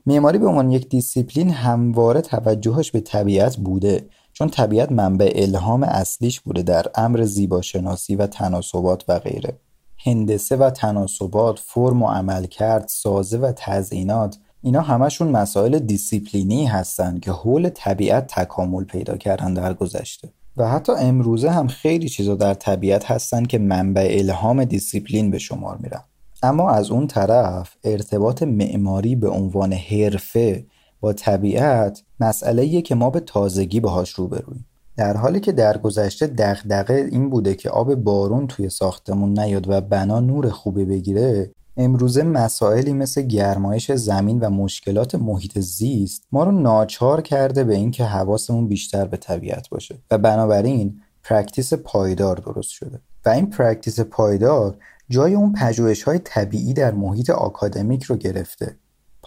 معماری 0.06 0.38
به 0.38 0.46
عنوان 0.46 0.70
یک 0.70 0.88
دیسیپلین 0.88 1.50
همواره 1.50 2.20
توجهش 2.20 2.90
به 2.90 3.00
طبیعت 3.00 3.56
بوده. 3.56 4.04
چون 4.38 4.48
طبیعت 4.48 4.92
منبع 4.92 5.32
الهام 5.34 5.82
اصلیش 5.82 6.40
بوده 6.40 6.62
در 6.62 6.86
امر 6.94 7.22
زیباشناسی 7.22 8.16
و 8.16 8.26
تناسبات 8.26 9.04
و 9.08 9.18
غیره. 9.18 9.58
هندسه 9.98 10.56
و 10.56 10.70
تناسبات 10.70 11.58
فرم 11.58 12.02
و 12.02 12.08
عملکرد 12.08 12.88
سازه 12.88 13.38
و 13.38 13.52
تزئینات 13.56 14.38
اینا 14.62 14.80
همشون 14.80 15.28
مسائل 15.28 15.78
دیسیپلینی 15.78 16.66
هستند 16.66 17.20
که 17.20 17.32
حول 17.32 17.68
طبیعت 17.68 18.26
تکامل 18.26 18.84
پیدا 18.84 19.16
کردن 19.16 19.54
در 19.54 19.74
گذشته. 19.74 20.28
و 20.56 20.68
حتی 20.68 20.92
امروزه 20.92 21.50
هم 21.50 21.66
خیلی 21.66 22.08
چیزا 22.08 22.34
در 22.34 22.54
طبیعت 22.54 23.10
هستن 23.10 23.44
که 23.44 23.58
منبع 23.58 24.16
الهام 24.18 24.64
دیسیپلین 24.64 25.30
به 25.30 25.38
شمار 25.38 25.76
میرن. 25.76 26.02
اما 26.42 26.70
از 26.70 26.90
اون 26.90 27.06
طرف 27.06 27.76
ارتباط 27.84 28.42
معماری 28.42 29.16
به 29.16 29.28
عنوان 29.28 29.72
حرفه 29.72 30.64
طبیعت 31.12 32.02
مسئله‌ایه 32.20 32.82
که 32.82 32.94
ما 32.94 33.10
به 33.10 33.20
تازگی 33.20 33.80
باهاش 33.80 34.10
روبرویم. 34.10 34.66
در 34.96 35.16
حالی 35.16 35.40
که 35.40 35.52
در 35.52 35.78
گذشته 35.78 36.26
دغدغه 36.26 37.08
این 37.12 37.30
بوده 37.30 37.54
که 37.54 37.70
آب 37.70 37.94
بارون 37.94 38.46
توی 38.46 38.68
ساختمون 38.68 39.38
نیاد 39.38 39.68
و 39.68 39.80
بنا 39.80 40.20
نور 40.20 40.50
خوبی 40.50 40.84
بگیره 40.84 41.50
امروزه 41.76 42.22
مسائلی 42.22 42.92
مثل 42.92 43.22
گرمایش 43.22 43.92
زمین 43.92 44.40
و 44.40 44.50
مشکلات 44.50 45.14
محیط 45.14 45.58
زیست 45.58 46.22
ما 46.32 46.44
رو 46.44 46.52
ناچار 46.52 47.20
کرده 47.20 47.64
به 47.64 47.74
اینکه 47.74 48.04
حواسمون 48.04 48.68
بیشتر 48.68 49.04
به 49.04 49.16
طبیعت 49.16 49.68
باشه 49.68 49.98
و 50.10 50.18
بنابراین 50.18 51.00
practice 51.22 51.72
پایدار 51.74 52.36
درست 52.36 52.70
شده. 52.70 53.00
و 53.26 53.28
این 53.28 53.50
practice 53.50 54.00
پایدار 54.00 54.76
جای 55.08 55.34
اون 55.34 55.52
پژوهش 55.52 56.02
های 56.02 56.18
طبیعی 56.18 56.74
در 56.74 56.94
محیط 56.94 57.30
آکادمیک 57.30 58.02
رو 58.02 58.16
گرفته. 58.16 58.76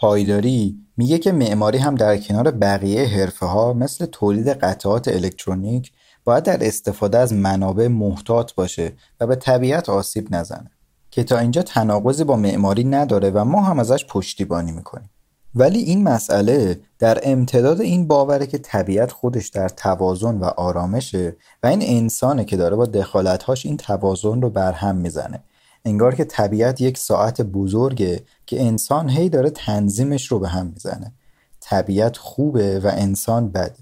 پایداری 0.01 0.77
میگه 0.98 1.18
که 1.18 1.32
معماری 1.32 1.77
هم 1.77 1.96
در 1.96 2.18
کنار 2.18 2.51
بقیه 2.51 3.06
حرفه 3.06 3.46
ها 3.46 3.74
مثل 3.74 4.06
تولید 4.06 4.48
قطعات 4.48 5.08
الکترونیک 5.08 5.91
باید 6.24 6.44
در 6.44 6.68
استفاده 6.68 7.18
از 7.18 7.34
منابع 7.34 7.88
محتاط 7.88 8.53
باشه 8.53 8.94
و 9.20 9.27
به 9.27 9.36
طبیعت 9.36 9.89
آسیب 9.89 10.36
نزنه 10.36 10.72
که 11.12 11.24
تا 11.24 11.38
اینجا 11.38 11.62
تناقضی 11.62 12.24
با 12.24 12.36
معماری 12.36 12.84
نداره 12.84 13.29
و 13.29 13.44
ما 13.44 13.62
هم 13.62 13.79
ازش 13.79 14.06
پشتیبانی 14.06 14.72
می‌کنیم. 14.72 15.10
ولی 15.56 15.79
این 15.79 16.03
مسئله 16.03 16.79
در 17.00 17.20
امتداد 17.24 17.82
این 17.82 18.08
باوره 18.08 18.48
که 18.48 18.58
طبیعت 18.58 19.12
خودش 19.12 19.48
در 19.48 19.70
توازن 19.70 20.38
و 20.38 20.46
آرامشه 20.46 21.36
و 21.63 21.68
این 21.68 21.82
انسانه 21.84 22.46
که 22.46 22.58
داره 22.58 22.75
با 22.75 22.86
دخالتهاش 22.86 23.65
این 23.65 23.77
توازن 23.77 24.41
رو 24.41 24.50
برهم 24.50 24.96
می‌زنه. 24.96 25.44
انگار 25.86 26.15
که 26.15 26.24
طبیعت 26.24 26.81
یک 26.81 26.98
ساعت 26.98 27.41
بزرگه 27.41 28.24
که 28.45 28.62
انسان 28.62 29.09
هی 29.09 29.29
داره 29.29 29.50
تنظیمش 29.50 30.27
رو 30.27 30.39
به 30.39 30.48
هم 30.48 30.67
می‌زنه. 30.67 31.13
طبیعت 31.59 32.17
خوبه 32.17 32.79
و 32.79 32.91
انسان 32.93 33.50
بده 33.50 33.75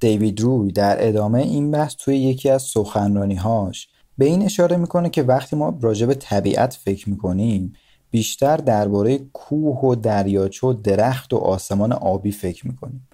دیوید 0.00 0.40
روی 0.40 0.72
در 0.72 1.08
ادامه 1.08 1.38
این 1.38 1.70
بحث 1.70 1.94
توی 1.98 2.16
یکی 2.16 2.50
از 2.50 2.62
سخنرانیهاش 2.62 3.88
به 4.18 4.24
این 4.24 4.42
اشاره 4.42 4.76
می‌کنه 4.76 5.10
که 5.10 5.22
وقتی 5.22 5.56
ما 5.56 5.78
راجع 5.80 6.06
به 6.06 6.14
طبیعت 6.14 6.74
فکر 6.74 7.10
می‌کنیم 7.10 7.72
بیشتر 8.10 8.56
درباره 8.56 9.18
کوه 9.18 9.80
و 9.80 9.94
دریاچه 9.94 10.66
و 10.66 10.72
درخت 10.72 11.32
و 11.32 11.36
آسمان 11.36 11.92
آبی 11.92 12.32
فکر 12.32 12.66
می‌کنیم. 12.66 13.08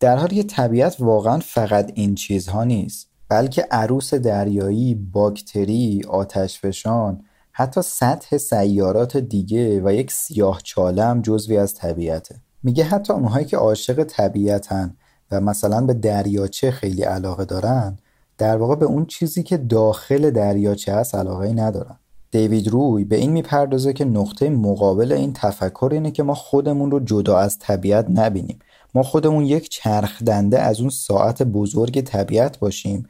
در 0.00 0.16
حالی 0.16 0.36
که 0.36 0.42
طبیعت 0.42 0.96
واقعا 0.98 1.38
فقط 1.38 1.92
این 1.94 2.14
چیزها 2.14 2.64
نیست 2.64 3.10
بلکه 3.28 3.66
عروس 3.70 4.14
دریایی، 4.14 4.94
باکتری، 4.94 6.02
آتشفشان، 6.08 7.24
حتی 7.60 7.82
سطح 7.82 8.36
سیارات 8.36 9.16
دیگه 9.16 9.80
و 9.84 9.92
یک 9.92 10.10
سیاه 10.10 10.60
چاله 10.64 11.04
هم 11.04 11.22
جزوی 11.22 11.56
از 11.58 11.74
طبیعته. 11.74 12.36
میگه 12.62 12.84
حتی 12.84 13.12
اونهایی 13.12 13.46
که 13.46 13.56
عاشق 13.56 14.04
طبیعتن 14.04 14.96
و 15.30 15.40
مثلا 15.40 15.80
به 15.80 15.94
دریاچه 15.94 16.70
خیلی 16.70 17.02
علاقه 17.02 17.44
دارن 17.44 17.98
در 18.38 18.56
واقع 18.56 18.74
به 18.74 18.86
اون 18.86 19.06
چیزی 19.06 19.42
که 19.42 19.56
داخل 19.56 20.30
دریاچه 20.30 20.94
هست 20.94 21.14
علاقه 21.14 21.52
ندارن. 21.52 21.96
دیوید 22.30 22.68
روی 22.68 23.04
به 23.04 23.16
این 23.16 23.32
می‌پردازه 23.32 23.92
که 23.92 24.04
نقطه 24.04 24.50
مقابل 24.50 25.12
این 25.12 25.32
تفکر 25.32 25.90
اینه 25.92 26.10
که 26.10 26.22
ما 26.22 26.34
خودمون 26.34 26.90
رو 26.90 27.00
جدا 27.00 27.38
از 27.38 27.58
طبیعت 27.58 28.06
نبینیم. 28.08 28.58
ما 28.94 29.02
خودمون 29.02 29.44
یک 29.44 29.68
چرخ 29.68 30.22
دنده 30.22 30.60
از 30.60 30.80
اون 30.80 30.90
ساعت 30.90 31.42
بزرگ 31.42 32.00
طبیعت 32.00 32.58
باشیم 32.58 33.08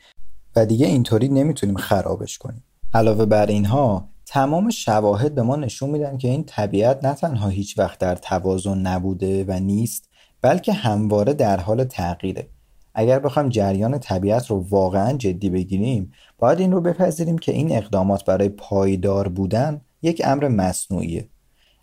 و 0.56 0.66
دیگه 0.66 0.86
اینطوری 0.86 1.28
نمی‌تونیم 1.28 1.76
خرابش 1.76 2.38
کنیم. 2.38 2.64
علاوه 2.94 3.24
بر 3.24 3.46
اینها 3.46 4.08
تمام 4.32 4.70
شواهد 4.70 5.34
به 5.34 5.42
ما 5.42 5.56
نشون 5.56 5.90
میدن 5.90 6.18
که 6.18 6.28
این 6.28 6.44
طبیعت 6.44 7.04
نه 7.04 7.14
تنها 7.14 7.48
هیچ 7.48 7.78
وقت 7.78 7.98
در 7.98 8.16
توازن 8.16 8.78
نبوده 8.78 9.44
و 9.48 9.60
نیست 9.60 10.08
بلکه 10.42 10.72
همواره 10.72 11.32
در 11.34 11.60
حال 11.60 11.84
تغییره. 11.84 12.48
اگر 12.94 13.18
بخوایم 13.18 13.48
جریان 13.48 13.98
طبیعت 13.98 14.46
رو 14.46 14.66
واقعا 14.68 15.12
جدی 15.12 15.50
بگیریم 15.50 16.12
باید 16.38 16.60
این 16.60 16.72
رو 16.72 16.80
بپذیریم 16.80 17.38
که 17.38 17.52
این 17.52 17.76
اقدامات 17.76 18.24
برای 18.24 18.48
پایدار 18.48 19.28
بودن 19.28 19.80
یک 20.02 20.22
امر 20.24 20.48
مصنوعیه. 20.48 21.28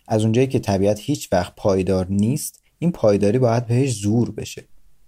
از 0.06 0.22
اونجایی 0.22 0.46
که 0.46 0.58
طبیعت 0.58 1.00
هیچ 1.00 1.32
وقت 1.32 1.52
پایدار 1.56 2.06
نیست 2.10 2.62
این 2.78 2.92
پایداری 2.92 3.38
باید 3.38 3.66
بهش 3.66 4.00
زور 4.00 4.30
بشه. 4.30 4.64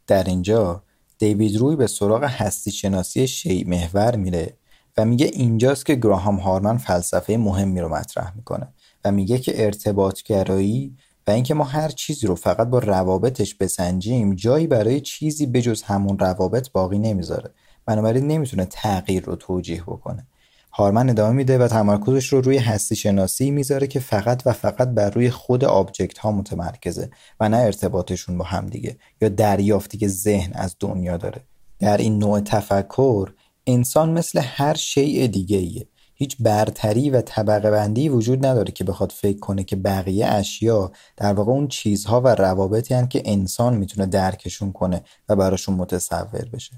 در 0.06 0.24
اینجا 0.24 0.82
دیوید 1.18 1.56
روی 1.56 1.76
به 1.76 1.86
سراغ 1.86 2.24
هستی 2.24 2.70
شناسی 2.70 3.26
شیع 3.26 3.68
محور 3.68 4.16
میره 4.16 4.59
و 4.96 5.04
میگه 5.04 5.26
اینجاست 5.26 5.86
که 5.86 5.94
گراهام 5.94 6.36
هارمن 6.36 6.76
فلسفه 6.76 7.36
مهمی 7.36 7.80
رو 7.80 7.88
مطرح 7.88 8.36
می‌کنه 8.36 8.68
و 9.04 9.12
میگه 9.12 9.38
که 9.38 9.64
ارتباطگرایی 9.64 10.96
و 11.26 11.30
اینکه 11.30 11.54
ما 11.54 11.64
هر 11.64 11.88
چیزی 11.88 12.26
رو 12.26 12.34
فقط 12.34 12.68
با 12.68 12.78
روابطش 12.78 13.54
بسنجیم 13.54 14.34
جایی 14.34 14.66
برای 14.66 15.00
چیزی 15.00 15.46
بجز 15.46 15.82
همون 15.82 16.18
روابط 16.18 16.70
باقی 16.70 16.98
نمی‌ذاره. 16.98 17.50
بنابراین 17.86 18.26
نمی‌تونه 18.26 18.64
تغییر 18.64 19.24
رو 19.24 19.36
توجیه 19.36 19.82
بکنه. 19.82 20.26
هارمن 20.72 21.10
ادامه 21.10 21.32
میده 21.32 21.58
و 21.58 21.68
تمرکزش 21.68 22.32
رو 22.32 22.40
روی 22.40 22.58
هستی 22.58 22.96
شناسی 22.96 23.50
می‌ذاره 23.50 23.86
که 23.86 24.00
فقط 24.00 24.42
و 24.46 24.52
فقط 24.52 24.88
بر 24.88 25.10
روی 25.10 25.30
خود 25.30 25.64
آبجکت 25.64 26.18
ها 26.18 26.32
متمرکزه 26.32 27.10
و 27.40 27.48
نه 27.48 27.56
ارتباطشون 27.56 28.38
با 28.38 28.44
همدیگه 28.44 28.96
یا 29.20 29.28
دریافتی 29.28 29.98
که 29.98 30.08
ذهن 30.08 30.52
از 30.54 30.76
دنیا 30.80 31.16
داره. 31.16 31.44
در 31.78 31.96
این 31.96 32.18
نوع 32.18 32.40
تفکر 32.40 33.32
انسان 33.66 34.12
مثل 34.12 34.40
هر 34.42 34.74
شیء 34.74 35.26
دیگه 35.26 35.56
ایه. 35.56 35.86
هیچ 36.14 36.36
برتری 36.40 37.10
و 37.10 37.20
طبقه 37.20 37.70
بندی 37.70 38.08
وجود 38.08 38.46
نداره 38.46 38.72
که 38.72 38.84
بخواد 38.84 39.12
فکر 39.12 39.38
کنه 39.38 39.64
که 39.64 39.76
بقیه 39.76 40.26
اشیا 40.26 40.92
در 41.16 41.32
واقع 41.32 41.52
اون 41.52 41.68
چیزها 41.68 42.20
و 42.20 42.28
روابطی 42.28 42.94
هن 42.94 43.08
که 43.08 43.22
انسان 43.24 43.76
می‌تونه 43.76 44.06
درکشون 44.06 44.72
کنه 44.72 45.02
و 45.28 45.36
براشون 45.36 45.74
متصور 45.74 46.48
بشه. 46.52 46.72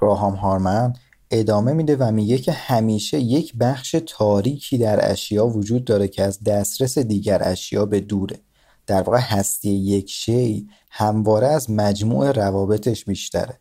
گراهام 0.00 0.34
هارمن 0.34 0.92
ادامه 1.30 1.72
میده 1.72 1.96
و 1.96 2.10
میگه 2.10 2.38
که 2.38 2.52
همیشه 2.52 3.20
یک 3.20 3.54
بخش 3.60 3.96
تاریکی 4.06 4.78
در 4.78 5.12
اشیا 5.12 5.46
وجود 5.46 5.84
داره 5.84 6.08
که 6.08 6.22
از 6.22 6.42
دسترس 6.42 6.98
دیگر 6.98 7.40
اشیا 7.44 7.86
به 7.86 8.00
دوره. 8.00 8.40
در 8.86 9.02
واقع 9.02 9.20
هستی 9.20 9.70
یک 9.70 10.10
شی 10.10 10.66
همواره 10.90 11.46
از 11.46 11.70
مجموع 11.70 12.32
روابطش 12.32 13.04
بیشتره. 13.04 13.60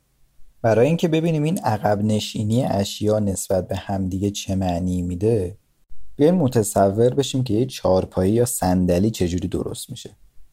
برای 0.63 0.87
اینکه 0.87 1.07
ببینیم 1.07 1.43
این 1.43 1.57
عقب 1.57 2.03
نشینی 2.03 2.63
اشیا 2.65 3.19
نسبت 3.19 3.67
به 3.67 3.75
همدیگه 3.75 4.31
چه 4.31 4.55
معنی 4.55 5.01
میده 5.01 5.57
بیایم 6.15 6.35
متصور 6.35 7.13
بشیم 7.13 7.43
که 7.43 7.53
یه 7.53 7.65
چارپایی 7.65 8.33
یا 8.33 8.45
صندلی 8.45 9.11
چجوری 9.11 9.47
درست 9.47 9.89
میشه. 9.89 10.09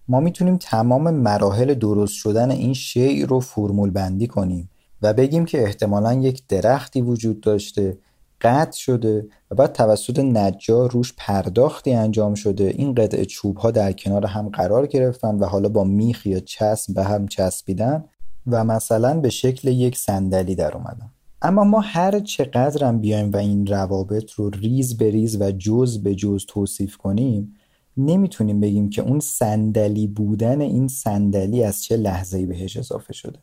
ما 0.09 0.21
می‌تونیم 0.21 0.57
تمام 0.57 1.11
مراحل 1.15 1.75
درست 1.75 2.15
شدن 2.15 2.51
این 2.51 2.75
شیء 2.75 3.27
رو 3.27 3.41
فرمول 3.41 3.91
بندی 3.91 4.27
کنیم 4.27 4.71
و 5.03 5.13
بگیم 5.13 5.45
که 5.45 5.63
احتمالا 5.63 6.13
یک 6.13 6.47
درختی 6.47 7.01
وجود 7.01 7.41
داشته 7.41 7.99
قطع 8.41 8.79
شده 8.79 9.27
و 9.51 9.55
بعد 9.55 9.73
توسط 9.73 10.19
نجار 10.19 10.91
روش 10.91 11.15
پرداختی 11.17 11.93
انجام 11.93 12.35
شده. 12.35 12.65
این 12.65 12.95
قطعه 12.95 13.25
چوب 13.25 13.57
ها 13.57 13.71
در 13.71 13.93
کنار 13.93 14.27
هم 14.27 14.49
قرار 14.49 14.87
گرفتن 14.87 15.35
و 15.35 15.45
حالا 15.45 15.69
با 15.69 15.85
میخ 15.85 16.27
یا 16.27 16.41
چسب 16.41 16.95
به 16.95 17.05
هم 17.05 17.29
چسبیدن. 17.29 18.05
و 18.47 18.65
مثلا 18.65 19.21
به 19.21 19.31
شکل 19.31 19.69
یک 19.69 19.97
صندلی 19.97 20.55
در 20.55 20.77
اومدن 20.77 21.11
اما 21.43 21.65
ما 21.65 21.81
هر 21.81 22.21
چقدرم 22.21 23.01
بیایم 23.01 23.33
و 23.33 23.37
این 23.37 23.67
روابط 23.67 24.33
رو 24.33 24.51
ریز 24.51 24.97
به 24.97 25.11
ریز 25.11 25.41
و 25.41 25.53
جز 25.53 26.03
به 26.03 26.15
جز 26.15 26.47
توصیف 26.49 26.97
کنیم 26.97 27.55
نمی‌تونیم 27.97 28.61
بگیم 28.61 28.91
که 28.91 29.03
اون 29.03 29.21
صندلی 29.21 30.07
بودن 30.07 30.61
این 30.61 30.89
صندلی 30.89 31.65
از 31.65 31.85
چه 31.85 31.97
لحظه‌ای 31.97 32.47
بهش 32.47 32.77
اضافه 32.77 33.13
شده. 33.13 33.39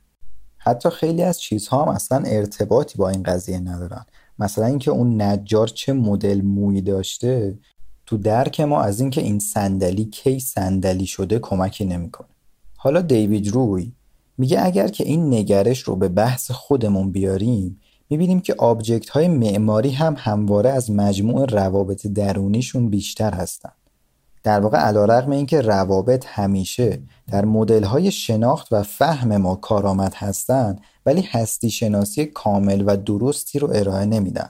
حتی 0.57 0.89
خیلی 0.89 1.23
از 1.23 1.39
چیزها 1.39 1.81
هم 1.81 1.87
اصلا 1.87 2.23
ارتباطی 2.25 2.97
با 2.97 3.09
این 3.09 3.23
قضیه 3.23 3.59
ندارن. 3.59 4.05
مثلا 4.39 4.65
اینکه 4.65 4.91
اون 4.91 5.21
نجار 5.21 5.67
چه 5.67 5.93
مدل 5.93 6.41
موی 6.41 6.81
داشته 6.81 7.59
تو 8.05 8.17
درک 8.17 8.59
ما 8.59 8.81
از 8.81 8.99
اینکه 8.99 9.21
این 9.21 9.39
صندلی 9.39 10.05
کی 10.05 10.39
صندلی 10.39 11.05
شده 11.05 11.39
کمکی 11.39 11.85
نمی‌کنه. 11.85 12.27
حالا 12.77 13.01
دیوید 13.01 13.47
روی 13.47 13.91
میگه 14.37 14.65
اگر 14.65 14.87
که 14.87 15.03
این 15.03 15.33
نگرش 15.33 15.79
رو 15.79 15.95
به 15.95 16.07
بحث 16.07 16.51
خودمون 16.51 17.11
بیاریم 17.11 17.79
می‌بینیم 18.09 18.39
که 18.39 18.55
آبجکت 18.57 19.09
های 19.09 19.27
معماری 19.27 19.91
هم 19.91 20.15
همواره 20.17 20.69
از 20.69 20.91
مجموع 20.91 21.45
روابط 21.45 22.07
درونیشون 22.07 22.89
بیشتر 22.89 23.33
هستن. 23.33 23.71
در 24.43 24.59
واقع 24.59 24.77
علا 24.77 25.05
رقم 25.05 25.31
این 25.31 25.45
که 25.45 25.61
روابط 25.61 26.25
همیشه 26.27 26.99
در 27.31 27.45
مدل 27.45 27.83
های 27.83 28.11
شناخت 28.11 28.67
و 28.73 28.83
فهم 28.83 29.37
ما 29.37 29.55
کارآمد 29.55 30.13
هستند 30.15 30.81
ولی 31.05 31.21
هستی 31.21 31.69
شناسی 31.69 32.25
کامل 32.25 32.83
و 32.85 32.97
درستی 32.97 33.59
رو 33.59 33.69
ارائه 33.73 34.05
نمیدن. 34.05 34.49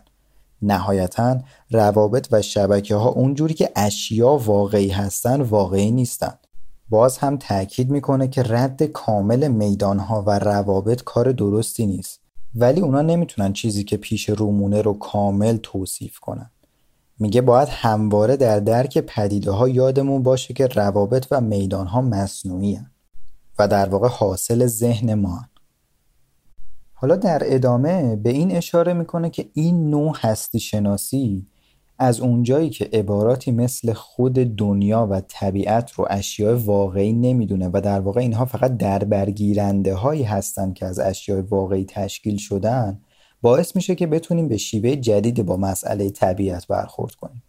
نهایتا 0.61 1.39
روابط 1.71 2.27
و 2.31 2.41
شبکه 2.41 2.95
ها 2.95 3.09
اونجوری 3.09 3.53
که 3.53 3.71
اشیا 3.75 4.37
واقعی 4.37 4.89
هستن 4.89 5.41
واقعی 5.41 5.91
نیستن. 5.91 6.33
باز 6.89 7.17
هم 7.17 7.37
تاکید 7.37 7.89
می‌کنه 7.89 8.27
که 8.27 8.43
رد 8.43 8.83
کامل 8.83 9.47
میدان 9.47 9.99
ها 9.99 10.23
و 10.27 10.39
روابط 10.39 11.03
کار 11.03 11.31
درستی 11.31 11.85
نیست. 11.85 12.19
ولی 12.55 12.81
اونا 12.81 13.01
نمی‌تونن 13.01 13.53
چیزی 13.53 13.83
که 13.83 13.97
پیش 13.97 14.29
رومونه 14.29 14.81
رو 14.81 14.93
کامل 14.93 15.57
توصیف 15.57 16.19
کنن. 16.19 16.51
میگه 17.19 17.41
باید 17.41 17.67
همواره 17.71 18.37
در 18.37 18.59
درک 18.59 18.97
پدیده 18.97 19.51
ها 19.51 19.69
یادمون 19.69 20.23
باشه 20.23 20.53
که 20.53 20.67
روابط 20.67 21.27
و 21.31 21.41
میدان 21.41 21.87
ها 21.87 22.01
مصنوعی 22.01 22.79
و 23.59 23.67
در 23.67 23.89
واقع 23.89 24.07
حاصل 24.07 24.65
ذهن 24.65 25.13
ما 25.13 25.45
حالا 26.93 27.15
در 27.15 27.41
ادامه 27.45 28.15
به 28.15 28.29
این 28.29 28.51
اشاره 28.51 28.93
می‌کنه 28.93 29.29
که 29.29 29.49
این 29.53 29.89
نوع 29.89 30.15
هستی 30.19 30.59
شناسی 30.59 31.47
از 31.99 32.19
اونجایی 32.19 32.69
که 32.69 32.89
عباراتی 32.93 33.51
مثل 33.51 33.93
خود 33.93 34.33
دنیا 34.33 35.07
و 35.11 35.21
طبیعت 35.27 35.91
رو 35.91 36.07
اشیاء 36.09 36.55
واقعی 36.55 37.13
نمی‌دونه 37.13 37.69
و 37.73 37.81
در 37.81 37.99
واقع 37.99 38.21
اینها 38.21 38.45
فقط 38.45 38.77
در 38.77 38.99
برگیرنده 38.99 39.93
هایی 39.93 40.23
هستن 40.23 40.73
که 40.73 40.85
از 40.85 40.99
اشیاء 40.99 41.41
واقعی 41.41 41.85
تشکیل 41.85 42.37
شدن 42.37 42.99
باعث 43.41 43.75
میشه 43.75 43.95
که 43.95 44.07
بتونیم 44.07 44.47
به 44.47 44.57
شیوه 44.57 44.95
جدیدی 44.95 45.43
با 45.43 45.57
مسئله 45.57 46.09
طبیعت 46.09 46.67
برخورد 46.67 47.15
کنیم. 47.15 47.43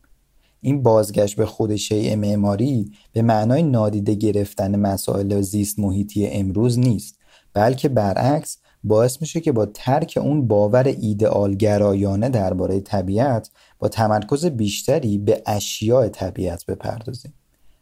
این 0.60 0.82
بازگشت 0.82 1.36
به 1.36 1.46
خود 1.46 1.76
شیء 1.76 2.16
معماری 2.16 2.92
به 3.12 3.22
معنای 3.22 3.62
نادیده 3.62 4.14
گرفتن 4.14 4.76
مسائل 4.76 5.40
زیست 5.40 5.78
محیطی 5.78 6.26
امروز 6.26 6.78
نیست 6.78 7.18
بلکه 7.54 7.88
برعکس 7.88 8.58
باعث 8.84 9.20
میشه 9.20 9.40
که 9.40 9.52
با 9.52 9.66
ترک 9.66 10.18
اون 10.22 10.46
باور 10.46 10.86
ایدئال 10.86 11.54
گرایانه 11.54 12.28
درباره 12.28 12.80
طبیعت 12.80 13.50
با 13.78 13.88
تمرکز 13.88 14.46
بیشتری 14.46 15.18
به 15.18 15.42
اشیاء 15.46 16.08
طبیعت 16.08 16.66
بپردازیم. 16.66 17.34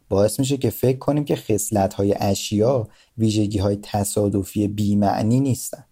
باعث 0.09 0.39
میشه 0.39 0.57
که 0.57 0.69
فکر 0.69 0.97
کنیم 0.97 1.25
که 1.25 1.35
خصلت 1.35 1.93
های 1.93 2.15
اشیا 2.19 2.87
ویژگی 3.17 3.57
های 3.57 3.75
تصادفی 3.83 4.67
بیمعنی 4.67 5.39
نیستن. 5.39 5.85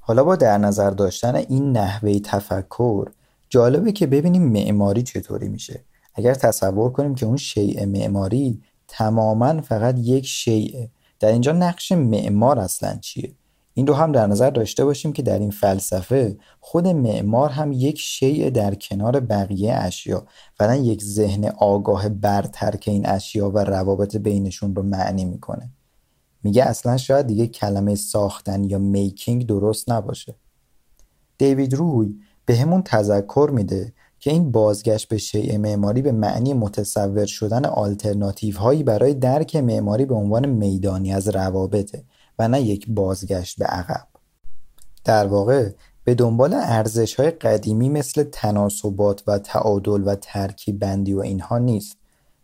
حالا 0.00 0.24
با 0.24 0.36
در 0.36 0.58
نظر 0.58 0.90
داشتن 0.90 1.34
این 1.34 1.72
نحوه 1.72 2.18
تفکر 2.18 3.10
جالبه 3.48 3.92
که 3.92 4.06
ببینیم 4.06 4.42
معماری 4.42 5.02
چطوری 5.02 5.48
میشه. 5.48 5.84
اگر 6.14 6.34
تصور 6.34 6.92
کنیم 6.92 7.14
که 7.14 7.26
اون 7.26 7.36
شیء 7.36 7.86
معماری 7.86 8.62
تماما 8.88 9.60
فقط 9.60 9.98
یک 9.98 10.26
شیعه 10.26 10.90
در 11.20 11.32
اینجا 11.32 11.52
نقش 11.52 11.92
معمار 11.92 12.58
اصلا 12.58 12.98
چیه؟ 13.00 13.32
این 13.74 13.86
رو 13.86 13.94
هم 13.94 14.12
در 14.12 14.26
نظر 14.26 14.50
داشته 14.50 14.84
باشیم 14.84 15.12
که 15.12 15.22
در 15.22 15.38
این 15.38 15.50
فلسفه 15.50 16.36
خود 16.60 16.88
معمار 16.88 17.50
هم 17.50 17.72
یک 17.72 17.98
شیء 17.98 18.50
در 18.50 18.74
کنار 18.74 19.20
بقیه 19.20 19.74
اشیا 19.74 20.26
و 20.60 20.78
یک 20.78 21.04
ذهن 21.04 21.44
آگاه 21.44 22.08
برتر 22.08 22.76
که 22.76 22.90
این 22.90 23.06
اشیا 23.06 23.50
و 23.50 23.58
روابط 23.58 24.16
بینشون 24.16 24.74
رو 24.74 24.82
معنی 24.82 25.24
می‌کنه. 25.24 25.70
میگه 26.42 26.64
اصلا 26.64 26.96
شاید 26.96 27.26
دیگه 27.26 27.46
کلمه 27.46 27.94
ساختن 27.94 28.64
یا 28.64 28.78
میکینگ 28.78 29.46
درست 29.46 29.90
نباشه. 29.90 30.34
دیوید 31.38 31.74
روی 31.74 32.16
به 32.46 32.56
همون 32.56 32.82
تذکر 32.82 33.50
میده 33.52 33.92
که 34.18 34.30
این 34.30 34.52
بازگشت 34.52 35.08
به 35.08 35.18
شیء 35.18 35.58
معماری 35.58 36.02
به 36.02 36.12
معنی 36.12 36.54
متصور 36.54 37.26
شدن 37.26 37.64
آلترناتیو 37.64 38.58
هایی 38.58 38.82
برای 38.82 39.14
درک 39.14 39.56
معماری 39.56 40.04
به 40.04 40.14
عنوان 40.14 40.46
میدانی 40.46 41.12
از 41.12 41.28
روابطه. 41.28 42.04
و 42.42 42.48
نه 42.48 42.60
یک 42.60 42.86
بازگشت 42.88 43.58
به 43.58 43.64
عقب. 43.64 44.06
در 45.04 45.26
واقع 45.26 45.70
به 46.04 46.14
دنبال 46.14 46.54
ارزش 46.54 47.14
های 47.14 47.30
قدیمی 47.30 47.88
مثل 47.88 48.22
تناسبات 48.22 49.22
و 49.26 49.38
تعادل 49.38 50.08
و 50.08 50.14
ترکیب 50.14 50.78
بندی 50.78 51.12
و 51.12 51.20
اینها 51.20 51.58
نیست 51.58 51.96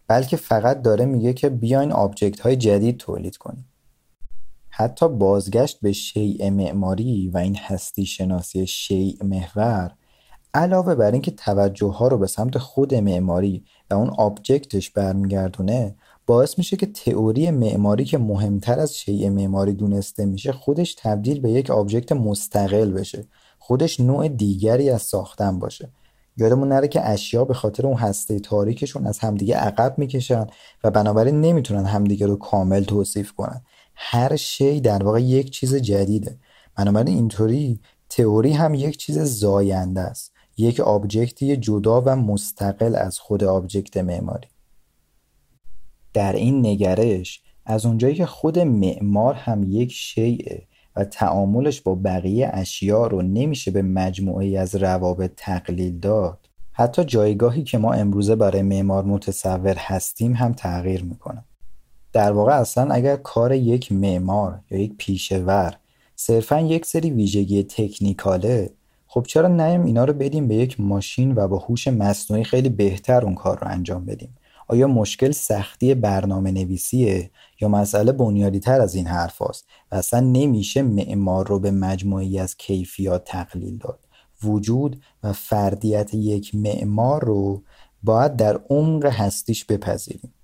بلکه 0.08 0.36
فقط 0.36 0.82
داره 0.82 1.04
میگه 1.04 1.32
که 1.32 1.48
بیاین 1.48 1.92
object 1.92 2.40
های 2.40 2.56
جدید 2.56 2.96
تولید 2.96 3.36
کنیم. 3.36 3.68
حتی 4.68 5.08
بازگشت 5.08 5.80
به 5.80 5.92
شیء 5.92 6.50
معماری 6.50 7.28
و 7.28 7.38
این 7.38 7.56
هستی 7.56 8.06
شناسی 8.06 8.66
شیء 8.66 9.16
محور 9.24 9.94
علاوه 10.54 10.94
بر 10.94 11.10
اینکه 11.10 11.30
توجه 11.30 11.86
ها 11.86 12.08
رو 12.08 12.18
به 12.18 12.26
سمت 12.26 12.58
خود 12.58 12.94
معماری 12.94 13.64
و 13.90 13.94
اون 13.94 14.10
object 14.10 14.70
ش 14.70 14.90
برمیگردونه 14.90 15.96
باعث 16.28 16.58
میشه 16.58 16.76
که 16.76 16.86
تئوری 16.86 17.50
معماری 17.50 18.04
که 18.04 18.18
مهمتر 18.18 18.78
از 18.78 18.96
شیء 18.96 19.30
معماری 19.30 19.72
دونسته 19.72 20.26
میشه 20.26 20.52
خودش 20.52 20.94
تبدیل 20.94 21.40
به 21.40 21.50
یک 21.50 21.70
object 21.70 22.12
مستقل 22.12 22.90
بشه. 22.90 23.26
خودش 23.58 24.00
نوع 24.00 24.28
دیگری 24.28 24.90
از 24.90 25.02
ساختن 25.02 25.58
باشه. 25.58 25.88
یادمون 26.36 26.68
نره 26.68 26.88
که 26.88 27.08
اشیا 27.08 27.44
به 27.44 27.54
خاطر 27.54 27.86
اون 27.86 27.96
هسته 27.96 28.40
تاریکشون 28.40 29.06
از 29.06 29.18
همدیگه 29.18 29.56
عقب 29.56 29.98
می‌کشن 29.98 30.46
و 30.84 30.90
بنابراین 30.90 31.40
نمی‌تونن 31.40 31.84
همدیگه 31.84 32.26
رو 32.26 32.36
کامل 32.36 32.84
توصیف 32.84 33.32
کنن. 33.32 33.62
هر 33.94 34.36
شی 34.36 34.80
در 34.80 35.04
واقع 35.04 35.22
یک 35.22 35.50
چیز 35.50 35.74
جدیده. 35.74 36.38
بنابراین 36.76 37.16
اینطوری 37.16 37.80
تئوری 38.08 38.52
هم 38.52 38.74
یک 38.74 38.96
چیز 38.96 39.18
زاینده 39.18 40.00
است. 40.00 40.32
یک 40.56 40.80
object 40.80 41.45
ی 41.45 41.56
جدا 41.56 42.02
و 42.06 42.16
مستقل 42.16 42.94
از 42.94 43.18
خود 43.18 43.44
object 43.44 43.96
معماری. 43.96 44.48
در 46.12 46.32
این 46.32 46.66
نگرش 46.66 47.42
از 47.66 47.86
اونجایی 47.86 48.14
که 48.14 48.26
خود 48.26 48.58
معمار 48.58 49.34
هم 49.34 49.72
یک 49.72 49.92
شیئه 49.92 50.62
و 50.96 51.04
تعاملش 51.04 51.80
با 51.80 51.94
بقیه 51.94 52.50
اشیا 52.52 53.06
رو 53.06 53.22
نمیشه 53.22 53.70
به 53.70 53.82
مجموعه‌ای 53.82 54.58
از 54.58 54.74
روابط 54.74 55.32
تقلیل 55.36 55.98
داد. 55.98 56.38
حتی 56.72 57.04
جایگاهی 57.04 57.62
که 57.62 57.78
ما 57.78 57.92
امروزه 57.92 58.36
برای 58.36 58.62
معمار 58.62 59.04
متصور 59.04 59.76
هستیم 59.76 60.32
هم 60.32 60.52
تغییر 60.52 61.04
می‌کنه. 61.04 61.44
در 62.12 62.32
واقع 62.32 62.52
اصلا 62.52 62.94
اگر 62.94 63.16
کار 63.16 63.52
یک 63.52 63.92
معمار 63.92 64.60
یا 64.70 64.78
یک 64.78 64.92
پیشور 64.98 65.74
صرفا 66.16 66.60
یک 66.60 66.86
سری 66.86 67.10
ویژگی 67.10 67.62
تکنیکاله 67.62 68.70
خب 69.06 69.24
چرا 69.28 69.48
نیم 69.48 69.84
اینا 69.84 70.04
رو 70.04 70.12
بدیم 70.12 70.48
به 70.48 70.54
یک 70.54 70.80
ماشین 70.80 71.32
و 71.34 71.48
با 71.48 71.58
هوش 71.58 71.88
مصنوعی 71.88 72.44
خیلی 72.44 72.68
بهتر 72.68 73.24
اون 73.24 73.34
کار 73.34 73.58
رو 73.58 73.68
انجام 73.68 74.04
بدیم؟ 74.04 74.36
آیا 74.68 74.86
مشکل 74.86 75.30
سختی 75.30 75.94
برنامه 75.94 76.50
نویسیه 76.50 77.30
یا 77.60 77.68
مسئله 77.68 78.12
بنیادی 78.12 78.60
تر 78.60 78.80
از 78.80 78.94
این 78.94 79.06
حرف 79.06 79.42
هست 79.42 79.66
و 79.92 79.94
اصلا 79.94 80.20
نمیشه 80.20 80.82
معمار 80.82 81.46
رو 81.46 81.58
به 81.58 81.70
مجموعی 81.70 82.38
از 82.38 82.56
کیفیات 82.56 83.24
تقلیل 83.24 83.78
داد. 83.78 83.98
وجود 84.42 85.02
و 85.22 85.32
فردیت 85.32 86.14
یک 86.14 86.54
معمار 86.54 87.24
رو 87.24 87.62
باید 88.02 88.36
در 88.36 88.60
عمق 88.70 89.06
هستیش 89.06 89.64
بپذیریم. 89.64 90.34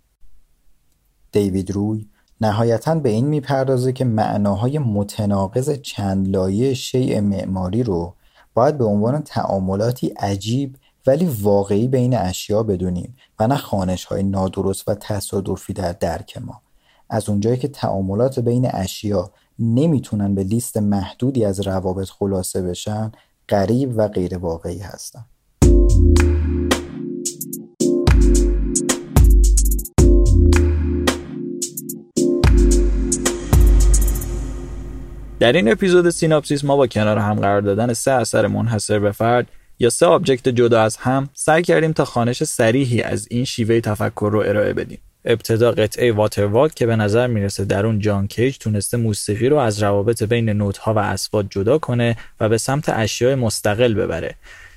دیوید 1.33 1.71
روی 1.71 2.09
نهایتا 2.41 2.95
به 2.95 3.09
این 3.09 3.27
می‌پردازه 3.27 3.93
که 3.93 4.05
معناهای 4.05 4.79
متناقض 4.79 5.71
چند 5.71 6.29
لایه 6.29 6.75
شیء 6.75 7.21
معماری 7.21 7.83
رو 7.83 8.15
باید 8.55 8.79
به 8.79 8.85
عنوان 8.85 9.23
تعاملاتی 9.23 10.07
عجیب 10.07 10.77
ولی 11.07 11.27
واقعی 11.41 11.89
بین 11.89 12.17
اشیا 12.17 12.63
بدونیم 12.63 13.17
و 13.39 13.47
نه 13.47 13.57
خانش 13.57 14.05
های 14.05 14.23
نادرست 14.23 14.89
و 14.89 14.95
تصادفی 14.95 15.73
در 15.73 15.93
درک 15.93 16.39
ما. 16.39 16.63
از 17.11 17.29
اونجایی 17.29 17.57
که 17.57 17.69
تعاملات 17.69 18.39
بین 18.39 18.69
اشیا 18.71 19.31
نمی‌تونن 19.59 20.35
به 20.35 20.43
لیست 20.43 20.77
محدودی 20.77 21.45
از 21.45 21.61
روابط 21.61 22.09
خلاصه 22.09 22.63
بشن 22.63 23.13
غریب 23.49 23.93
و 23.97 24.09
غیر 24.09 24.39
واقعی 24.39 24.79
هستن. 24.79 25.25
در 35.39 35.53
این 35.53 35.73
اپیزود 35.73 36.11
سیناپسیس 36.11 36.65
ما 36.65 36.77
با 36.77 36.87
کنار 36.87 37.19
هم 37.19 37.35
قرار 37.35 37.61
دادن 37.61 37.93
سه 37.93 38.11
اثر 38.11 38.47
منحصر 38.47 38.99
به 38.99 39.13
فرد 39.13 39.47
یا 39.79 39.91
سه 39.91 40.07
object 40.07 40.49
جدا 40.49 40.83
از 40.83 40.97
هم 40.97 41.29
سعی 41.35 41.63
کردیم 41.63 41.93
تا 41.93 42.05
خوانش 42.05 42.45
صریحی 42.45 43.03
از 43.03 43.29
این 43.31 43.45
شیوه 43.45 43.81
تفکر 43.81 44.31
رو 44.33 44.39
ارائه 44.39 44.73
بدیم. 44.73 44.99
ابتدا 45.25 45.73
قطعه 45.73 46.13
Water 46.13 46.47
Walk 46.47 46.75
که 46.75 46.87
به 46.87 46.97
نظر 46.97 47.27
می‌رسه 47.27 47.65
در 47.65 47.87
اون 47.87 47.99
جان 47.99 48.27
کیج 48.27 48.59
تونسته 48.59 48.97
موسیقی 48.97 49.49
رو 49.49 49.57
از 49.57 49.83
روابط 49.83 50.23
بین 50.23 50.51
نوت‌ها 50.51 50.95
و 50.95 50.99
اصوات 50.99 51.47
جدا 51.51 51.79
کنه 51.79 52.17
و 52.41 52.49
به 52.49 52.59
سمت 52.59 52.89
اشیاء 52.89 53.37
مستقل 53.37 53.95
ببره. 53.95 54.35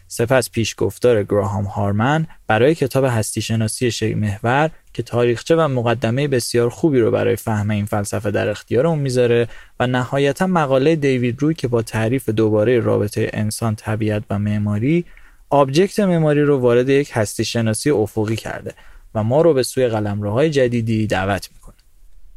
سپس 0.07 0.51
پیشگفتار 0.51 1.23
گراهام 1.23 1.65
هارمن 1.65 2.27
برای 2.47 2.75
کتاب 2.75 3.05
هستی 3.05 3.41
شناسی 3.41 3.91
شی 3.91 4.13
محور 4.13 4.69
که 4.93 5.03
تاریخچه 5.03 5.55
و 5.55 5.67
مقدمه 5.67 6.27
بسیار 6.27 6.69
خوبی 6.69 6.99
رو 6.99 7.11
برای 7.11 7.35
فهم 7.35 7.69
این 7.69 7.85
فلسفه 7.85 8.31
در 8.31 8.49
اختیار 8.49 8.87
اون 8.87 8.99
می‌ذاره 8.99 9.47
و 9.79 9.87
نهایتا 9.87 10.47
مقاله 10.47 10.95
دیوید 10.95 11.41
روی 11.41 11.53
که 11.53 11.67
با 11.67 11.81
تعریف 11.81 12.29
دوباره 12.29 12.79
رابطه 12.79 13.29
انسان 13.33 13.75
طبیعت 13.75 14.23
و 14.29 14.39
معماری 14.39 15.05
آبجکت 15.49 15.99
معماری 15.99 16.41
رو 16.41 16.57
وارد 16.57 16.89
یک 16.89 17.11
هستی 17.13 17.45
شناسی 17.45 17.89
افقی 17.89 18.35
کرده 18.35 18.73
و 19.15 19.23
ما 19.23 19.41
رو 19.41 19.53
به 19.53 19.63
سوی 19.63 19.87
قلمروهای 19.87 20.49
جدیدی 20.49 21.07
دعوت 21.07 21.49
می‌کنه. 21.53 21.75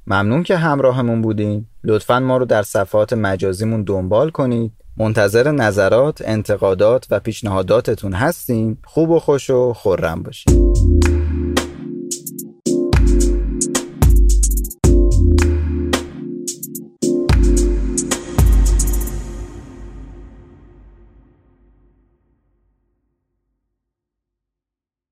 ممنون 0.06 0.42
که 0.42 0.56
همراهمون 0.56 1.22
بودین. 1.22 1.66
لطفا 1.84 2.20
ما 2.20 2.36
رو 2.36 2.44
در 2.44 2.62
صفحات 2.62 3.12
مجازیمون 3.12 3.82
دنبال 3.82 4.30
کنید. 4.30 4.72
منتظر 4.96 5.50
نظرات، 5.50 6.22
انتقادات 6.24 7.06
و 7.10 7.20
پیشنهاداتتون 7.20 8.12
هستیم. 8.12 8.78
خوب 8.84 9.10
و 9.10 9.18
خوش 9.18 9.50
و 9.50 9.72
خورم 9.72 10.22
باشید 10.22 11.39